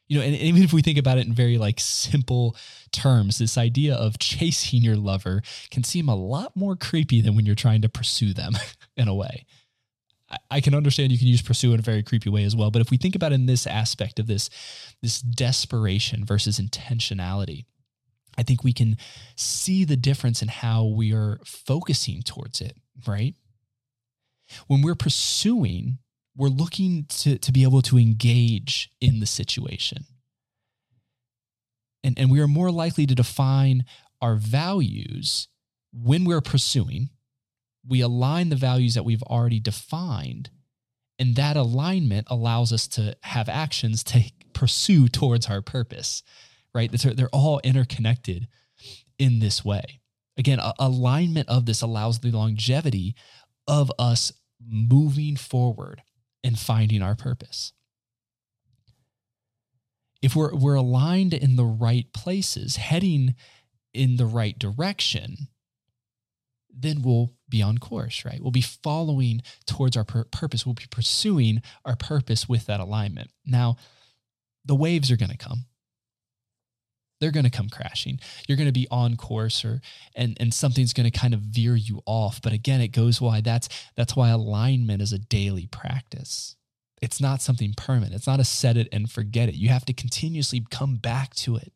You 0.09 0.18
know, 0.18 0.25
and 0.25 0.35
even 0.35 0.62
if 0.62 0.73
we 0.73 0.81
think 0.81 0.97
about 0.97 1.18
it 1.18 1.27
in 1.27 1.35
very 1.35 1.59
like 1.59 1.79
simple 1.79 2.57
terms, 2.90 3.37
this 3.37 3.59
idea 3.59 3.94
of 3.94 4.18
chasing 4.18 4.81
your 4.81 4.97
lover 4.97 5.42
can 5.71 5.85
seem 5.85 6.09
a 6.09 6.16
lot 6.16 6.57
more 6.57 6.75
creepy 6.75 7.21
than 7.21 7.37
when 7.37 7.44
you're 7.44 7.55
trying 7.55 7.83
to 7.83 7.90
pursue 7.90 8.33
them 8.33 8.55
in 8.97 9.09
a 9.09 9.14
way. 9.14 9.44
I 10.51 10.62
can 10.62 10.75
understand 10.75 11.12
you 11.12 11.18
can 11.18 11.27
use 11.27 11.42
pursue 11.42 11.75
in 11.75 11.81
a 11.81 11.83
very 11.83 12.03
creepy 12.03 12.31
way 12.31 12.44
as 12.44 12.57
well. 12.57 12.71
But 12.71 12.81
if 12.81 12.90
we 12.90 12.97
think 12.97 13.14
about 13.14 13.35
in 13.35 13.44
this 13.44 13.66
aspect 13.66 14.18
of 14.18 14.27
this, 14.27 14.49
this 15.03 15.21
desperation 15.21 16.25
versus 16.25 16.59
intentionality, 16.59 17.66
I 18.38 18.42
think 18.42 18.62
we 18.62 18.72
can 18.72 18.96
see 19.37 19.85
the 19.85 19.96
difference 19.96 20.40
in 20.40 20.48
how 20.48 20.85
we 20.85 21.12
are 21.12 21.40
focusing 21.44 22.22
towards 22.22 22.61
it, 22.61 22.77
right? 23.07 23.35
When 24.66 24.81
we're 24.81 24.94
pursuing, 24.94 25.98
we're 26.37 26.48
looking 26.48 27.05
to, 27.09 27.37
to 27.37 27.53
be 27.53 27.64
able 27.64 27.83
to 27.83 27.98
engage 27.98 28.90
in 29.01 29.20
the 29.20 29.27
situation. 29.27 30.05
And, 32.05 32.18
and 32.18 32.31
we 32.31 32.40
are 32.40 32.48
more 32.48 32.70
likely 32.70 33.07
to 33.07 33.14
define 33.14 33.85
our 34.22 34.37
values 34.37 35.48
when 35.92 36.24
we're 36.24 36.40
pursuing 36.40 37.11
we 37.88 38.01
align 38.01 38.51
the 38.51 38.57
values 38.57 38.94
that 38.94 39.05
we've 39.05 39.22
already 39.22 39.61
defined. 39.61 40.51
And 41.18 41.35
that 41.37 41.57
alignment 41.57 42.29
allows 42.31 42.72
us 42.72 42.87
to 42.88 43.16
have 43.22 43.48
actions 43.48 44.05
to 44.05 44.31
pursue 44.53 45.09
towards 45.09 45.46
our 45.46 45.62
purpose, 45.62 46.22
right? 46.79 46.91
They're 46.93 47.29
all 47.33 47.61
interconnected 47.64 48.47
in 49.19 49.41
this 49.41 49.64
way. 49.64 50.01
Again, 50.37 50.61
alignment 50.79 51.49
of 51.49 51.67
this 51.67 51.83
allows 51.83 52.21
the 52.21 52.31
longevity 52.31 53.17
of 53.67 53.91
us 53.99 54.33
moving 54.64 55.37
forward 55.37 56.03
and 56.45 56.57
finding 56.59 57.03
our 57.03 57.17
purpose. 57.17 57.73
If 60.23 60.37
we're, 60.37 60.55
we're 60.55 60.75
aligned 60.75 61.35
in 61.35 61.57
the 61.57 61.64
right 61.64 62.07
places, 62.12 62.77
heading 62.77 63.35
in 63.93 64.17
the 64.17 64.27
right 64.27 64.57
direction, 64.59 65.49
then 66.73 67.03
we'll 67.03 67.33
be 67.49 67.61
on 67.61 67.79
course, 67.79 68.25
right? 68.25 68.41
We'll 68.41 68.53
be 68.53 68.61
following 68.61 69.43
towards 69.67 69.97
our 69.97 70.05
pur- 70.05 70.25
purpose. 70.25 70.64
We'll 70.64 70.75
be 70.75 70.87
pursuing 70.91 71.62
our 71.85 71.97
purpose 71.97 72.49
with 72.49 72.67
that 72.67 72.81
alignment. 72.81 73.31
Now, 73.45 73.77
the 74.64 74.77
waves 74.77 75.11
are 75.11 75.17
going 75.17 75.31
to 75.31 75.37
come. 75.37 75.64
They're 77.20 77.33
going 77.33 77.44
to 77.44 77.50
come 77.50 77.68
crashing. 77.68 78.20
You're 78.46 78.57
going 78.57 78.68
to 78.68 78.72
be 78.72 78.87
on 78.90 79.16
course 79.16 79.64
or 79.64 79.81
and 80.14 80.37
and 80.38 80.54
something's 80.54 80.92
going 80.92 81.11
to 81.11 81.18
kind 81.18 81.35
of 81.35 81.40
veer 81.40 81.74
you 81.74 82.02
off. 82.07 82.40
But 82.40 82.52
again, 82.52 82.81
it 82.81 82.88
goes 82.88 83.20
why 83.20 83.40
that's 83.40 83.68
that's 83.96 84.14
why 84.14 84.28
alignment 84.31 85.02
is 85.02 85.12
a 85.12 85.18
daily 85.18 85.66
practice. 85.66 86.57
It's 87.00 87.20
not 87.20 87.42
something 87.42 87.74
permanent. 87.76 88.14
It's 88.14 88.26
not 88.26 88.40
a 88.40 88.44
set 88.44 88.76
it 88.76 88.88
and 88.92 89.11
forget 89.11 89.48
it. 89.48 89.54
You 89.54 89.68
have 89.68 89.85
to 89.87 89.92
continuously 89.92 90.64
come 90.70 90.96
back 90.96 91.35
to 91.37 91.57
it. 91.57 91.72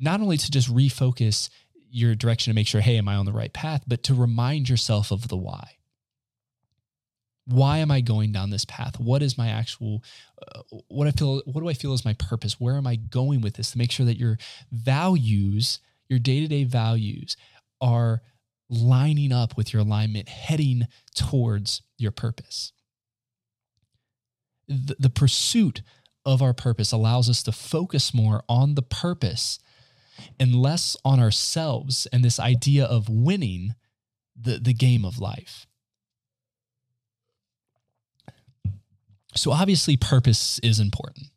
Not 0.00 0.20
only 0.20 0.36
to 0.36 0.50
just 0.50 0.72
refocus 0.72 1.48
your 1.88 2.14
direction 2.14 2.50
to 2.50 2.54
make 2.54 2.66
sure, 2.66 2.80
hey, 2.80 2.96
am 2.96 3.08
I 3.08 3.14
on 3.14 3.26
the 3.26 3.32
right 3.32 3.52
path? 3.52 3.84
But 3.86 4.02
to 4.04 4.14
remind 4.14 4.68
yourself 4.68 5.12
of 5.12 5.28
the 5.28 5.36
why. 5.36 5.76
Why 7.46 7.78
am 7.78 7.90
I 7.90 8.00
going 8.00 8.32
down 8.32 8.50
this 8.50 8.64
path? 8.64 9.00
What 9.00 9.22
is 9.22 9.36
my 9.36 9.48
actual, 9.48 10.02
uh, 10.40 10.62
what 10.88 11.08
I 11.08 11.10
feel, 11.10 11.42
what 11.44 11.60
do 11.60 11.68
I 11.68 11.74
feel 11.74 11.92
is 11.92 12.04
my 12.04 12.14
purpose? 12.14 12.60
Where 12.60 12.76
am 12.76 12.86
I 12.86 12.96
going 12.96 13.40
with 13.40 13.54
this? 13.54 13.72
To 13.72 13.78
make 13.78 13.90
sure 13.90 14.06
that 14.06 14.18
your 14.18 14.38
values, 14.70 15.80
your 16.08 16.18
day 16.18 16.40
to 16.40 16.46
day 16.46 16.64
values, 16.64 17.36
are 17.80 18.22
lining 18.70 19.32
up 19.32 19.56
with 19.56 19.72
your 19.72 19.82
alignment, 19.82 20.28
heading 20.28 20.86
towards 21.14 21.82
your 21.98 22.12
purpose. 22.12 22.72
The, 24.68 24.96
the 24.98 25.10
pursuit 25.10 25.82
of 26.24 26.40
our 26.40 26.54
purpose 26.54 26.92
allows 26.92 27.28
us 27.28 27.42
to 27.42 27.52
focus 27.52 28.14
more 28.14 28.44
on 28.48 28.74
the 28.74 28.82
purpose 28.82 29.58
and 30.38 30.54
less 30.54 30.96
on 31.04 31.18
ourselves 31.18 32.06
and 32.12 32.24
this 32.24 32.38
idea 32.38 32.84
of 32.84 33.08
winning 33.08 33.74
the, 34.40 34.58
the 34.58 34.74
game 34.74 35.04
of 35.04 35.18
life. 35.18 35.66
So, 39.34 39.52
obviously, 39.52 39.96
purpose 39.96 40.58
is 40.60 40.80
important. 40.80 41.28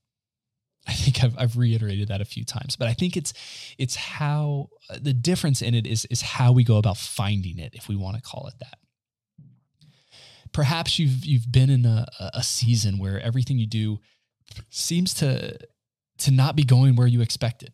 I 0.88 0.94
think 0.94 1.24
I've, 1.24 1.36
I've 1.38 1.58
reiterated 1.58 2.10
that 2.10 2.22
a 2.22 2.26
few 2.26 2.46
times, 2.46 2.76
but 2.76 2.88
I 2.88 2.94
think 2.94 3.18
it's 3.18 3.34
it's 3.78 3.96
how 3.96 4.70
the 4.90 5.14
difference 5.14 5.62
in 5.62 5.74
it 5.74 5.88
is 5.88 6.06
is 6.06 6.22
how 6.22 6.52
we 6.52 6.64
go 6.64 6.78
about 6.78 6.98
finding 6.98 7.58
it, 7.58 7.74
if 7.74 7.90
we 7.90 7.96
want 7.96 8.18
to 8.18 8.22
call 8.22 8.48
it 8.48 8.54
that. 8.60 8.78
Perhaps 10.52 11.00
you've 11.00 11.26
you've 11.26 11.52
been 11.52 11.70
in 11.70 11.86
a, 11.86 12.06
a 12.34 12.44
season 12.44 13.00
where 13.00 13.20
everything 13.20 13.58
you 13.58 13.68
do 13.68 14.00
seems 14.70 15.14
to 15.16 15.58
to 16.20 16.32
not 16.32 16.56
be 16.56 16.64
going 16.64 16.96
where 16.96 17.08
you 17.08 17.22
expected 17.22 17.74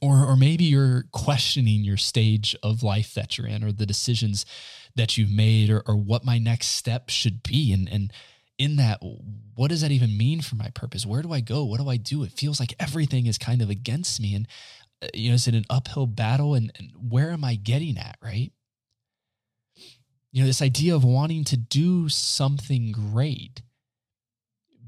or 0.00 0.26
or 0.26 0.36
maybe 0.36 0.64
you're 0.64 1.04
questioning 1.12 1.84
your 1.84 1.96
stage 1.96 2.56
of 2.62 2.82
life 2.82 3.14
that 3.14 3.38
you're 3.38 3.46
in 3.46 3.64
or 3.64 3.72
the 3.72 3.86
decisions 3.86 4.44
that 4.94 5.16
you've 5.16 5.30
made 5.30 5.70
or, 5.70 5.82
or 5.86 5.96
what 5.96 6.24
my 6.24 6.38
next 6.38 6.68
step 6.68 7.08
should 7.08 7.42
be 7.42 7.72
and 7.72 7.88
and 7.90 8.12
in 8.62 8.76
that 8.76 9.00
what 9.54 9.68
does 9.68 9.82
that 9.82 9.90
even 9.90 10.16
mean 10.16 10.40
for 10.40 10.56
my 10.56 10.70
purpose? 10.70 11.04
Where 11.04 11.22
do 11.22 11.32
i 11.32 11.40
go? 11.40 11.64
What 11.64 11.80
do 11.80 11.88
i 11.88 11.96
do? 11.96 12.22
It 12.22 12.32
feels 12.32 12.60
like 12.60 12.74
everything 12.78 13.26
is 13.26 13.38
kind 13.38 13.62
of 13.62 13.70
against 13.70 14.20
me 14.20 14.34
and 14.34 14.48
uh, 15.02 15.08
you 15.14 15.28
know 15.30 15.34
is 15.34 15.48
it 15.48 15.54
an 15.54 15.64
uphill 15.70 16.06
battle 16.06 16.54
and, 16.54 16.72
and 16.78 16.90
where 17.08 17.30
am 17.30 17.44
i 17.44 17.54
getting 17.54 17.98
at 17.98 18.16
right? 18.22 18.52
You 20.32 20.42
know 20.42 20.46
this 20.46 20.62
idea 20.62 20.94
of 20.94 21.04
wanting 21.04 21.44
to 21.44 21.56
do 21.56 22.08
something 22.08 22.92
great 22.92 23.62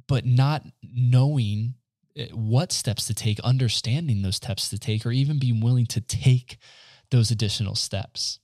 but 0.07 0.27
not 0.27 0.63
knowing 0.83 1.75
Eh, 2.17 2.29
what 2.33 2.71
steps 2.71 3.07
to 3.07 3.15
take, 3.15 3.41
understanding 3.41 4.23
those 4.23 4.37
steps 4.37 4.69
to 4.69 4.79
take, 4.79 5.05
or 5.05 5.11
even 5.11 5.39
being 5.39 5.61
willing 5.61 5.87
to 5.87 6.01
take 6.01 6.59
those 7.11 7.31
additional 7.31 7.75
steps. 7.75 8.39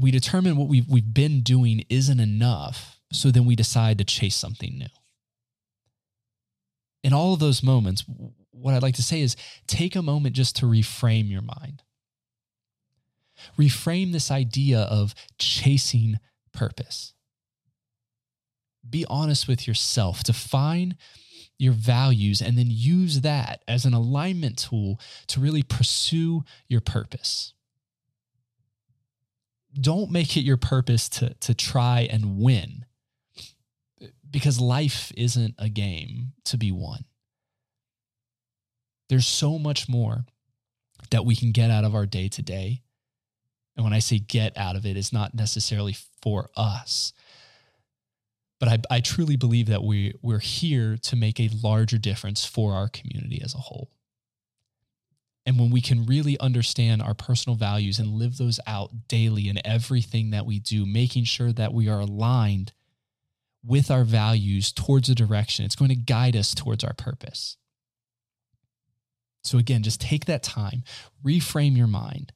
We 0.00 0.10
determine 0.10 0.56
what 0.56 0.68
we've, 0.68 0.88
we've 0.88 1.14
been 1.14 1.42
doing 1.42 1.84
isn't 1.88 2.20
enough, 2.20 3.00
so 3.12 3.30
then 3.30 3.46
we 3.46 3.56
decide 3.56 3.98
to 3.98 4.04
chase 4.04 4.36
something 4.36 4.78
new. 4.78 4.86
In 7.02 7.12
all 7.12 7.34
of 7.34 7.40
those 7.40 7.62
moments, 7.62 8.04
what 8.50 8.74
I'd 8.74 8.82
like 8.82 8.96
to 8.96 9.02
say 9.02 9.20
is 9.20 9.36
take 9.66 9.96
a 9.96 10.02
moment 10.02 10.34
just 10.34 10.56
to 10.56 10.66
reframe 10.66 11.30
your 11.30 11.42
mind. 11.42 11.82
Reframe 13.56 14.12
this 14.12 14.30
idea 14.30 14.80
of 14.80 15.14
chasing 15.38 16.18
purpose 16.52 17.14
be 18.88 19.04
honest 19.08 19.48
with 19.48 19.66
yourself. 19.66 20.22
Define 20.22 20.96
your 21.58 21.72
values, 21.72 22.40
and 22.40 22.56
then 22.56 22.68
use 22.68 23.22
that 23.22 23.62
as 23.66 23.84
an 23.84 23.92
alignment 23.92 24.58
tool 24.58 25.00
to 25.26 25.40
really 25.40 25.62
pursue 25.62 26.44
your 26.68 26.80
purpose. 26.80 27.52
Don't 29.74 30.10
make 30.10 30.36
it 30.36 30.40
your 30.40 30.56
purpose 30.56 31.08
to, 31.10 31.34
to 31.34 31.54
try 31.54 32.08
and 32.10 32.38
win 32.38 32.84
because 34.30 34.60
life 34.60 35.12
isn't 35.16 35.54
a 35.58 35.68
game 35.68 36.32
to 36.44 36.56
be 36.56 36.72
won. 36.72 37.04
There's 39.08 39.26
so 39.26 39.58
much 39.58 39.88
more 39.88 40.26
that 41.10 41.24
we 41.24 41.34
can 41.34 41.52
get 41.52 41.70
out 41.70 41.84
of 41.84 41.94
our 41.94 42.06
day 42.06 42.28
to 42.28 42.42
day. 42.42 42.82
And 43.76 43.84
when 43.84 43.92
I 43.92 44.00
say 44.00 44.18
get 44.18 44.56
out 44.56 44.76
of 44.76 44.84
it, 44.84 44.96
it's 44.96 45.12
not 45.12 45.34
necessarily 45.34 45.96
for 46.20 46.50
us. 46.56 47.12
But 48.60 48.68
I, 48.68 48.96
I 48.96 49.00
truly 49.00 49.36
believe 49.36 49.66
that 49.66 49.84
we, 49.84 50.14
we're 50.20 50.40
here 50.40 50.98
to 51.02 51.16
make 51.16 51.38
a 51.38 51.50
larger 51.62 51.96
difference 51.96 52.44
for 52.44 52.74
our 52.74 52.88
community 52.88 53.40
as 53.42 53.54
a 53.54 53.58
whole. 53.58 53.90
And 55.48 55.58
when 55.58 55.70
we 55.70 55.80
can 55.80 56.04
really 56.04 56.38
understand 56.40 57.00
our 57.00 57.14
personal 57.14 57.56
values 57.56 57.98
and 57.98 58.18
live 58.18 58.36
those 58.36 58.60
out 58.66 59.08
daily 59.08 59.48
in 59.48 59.66
everything 59.66 60.28
that 60.28 60.44
we 60.44 60.58
do, 60.58 60.84
making 60.84 61.24
sure 61.24 61.52
that 61.52 61.72
we 61.72 61.88
are 61.88 62.00
aligned 62.00 62.74
with 63.64 63.90
our 63.90 64.04
values 64.04 64.72
towards 64.72 65.08
a 65.08 65.14
direction, 65.14 65.64
it's 65.64 65.74
going 65.74 65.88
to 65.88 65.94
guide 65.94 66.36
us 66.36 66.54
towards 66.54 66.84
our 66.84 66.92
purpose. 66.92 67.56
So, 69.42 69.56
again, 69.56 69.82
just 69.82 70.02
take 70.02 70.26
that 70.26 70.42
time, 70.42 70.82
reframe 71.24 71.78
your 71.78 71.86
mind, 71.86 72.34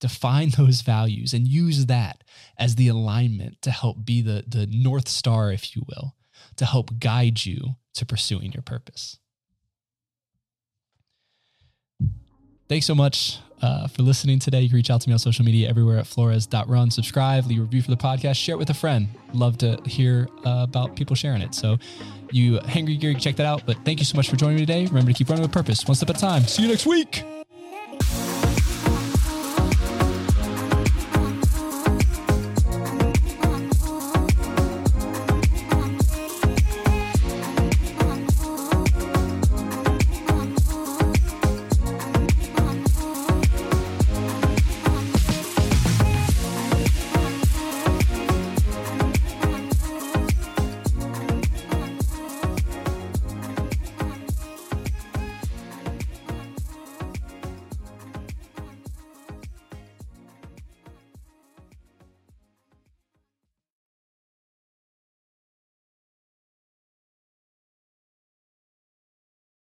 define 0.00 0.48
those 0.56 0.80
values, 0.80 1.32
and 1.32 1.46
use 1.46 1.86
that 1.86 2.24
as 2.58 2.74
the 2.74 2.88
alignment 2.88 3.62
to 3.62 3.70
help 3.70 4.04
be 4.04 4.22
the, 4.22 4.42
the 4.44 4.66
North 4.66 5.06
Star, 5.06 5.52
if 5.52 5.76
you 5.76 5.82
will, 5.86 6.16
to 6.56 6.66
help 6.66 6.98
guide 6.98 7.46
you 7.46 7.76
to 7.94 8.04
pursuing 8.04 8.50
your 8.50 8.62
purpose. 8.62 9.20
Thanks 12.68 12.86
so 12.86 12.94
much 12.94 13.38
uh, 13.62 13.86
for 13.88 14.02
listening 14.02 14.38
today. 14.38 14.60
You 14.60 14.68
can 14.68 14.76
reach 14.76 14.90
out 14.90 15.00
to 15.02 15.08
me 15.08 15.12
on 15.12 15.18
social 15.18 15.44
media 15.44 15.68
everywhere 15.68 15.98
at 15.98 16.06
flores.run. 16.06 16.90
Subscribe, 16.90 17.46
leave 17.46 17.58
a 17.58 17.62
review 17.62 17.82
for 17.82 17.90
the 17.90 17.96
podcast, 17.96 18.36
share 18.36 18.54
it 18.54 18.58
with 18.58 18.70
a 18.70 18.74
friend. 18.74 19.08
Love 19.32 19.58
to 19.58 19.80
hear 19.86 20.28
uh, 20.44 20.66
about 20.68 20.96
people 20.96 21.16
sharing 21.16 21.42
it. 21.42 21.54
So, 21.54 21.78
you 22.32 22.58
Hangry 22.60 22.98
Gear, 22.98 23.14
check 23.14 23.36
that 23.36 23.46
out. 23.46 23.64
But 23.66 23.78
thank 23.84 24.00
you 24.00 24.04
so 24.04 24.16
much 24.16 24.28
for 24.28 24.36
joining 24.36 24.56
me 24.56 24.62
today. 24.66 24.86
Remember 24.86 25.12
to 25.12 25.16
keep 25.16 25.28
running 25.28 25.42
with 25.42 25.52
purpose, 25.52 25.86
one 25.86 25.94
step 25.94 26.10
at 26.10 26.16
a 26.16 26.20
time. 26.20 26.42
See 26.42 26.62
you 26.62 26.68
next 26.68 26.86
week. 26.86 27.35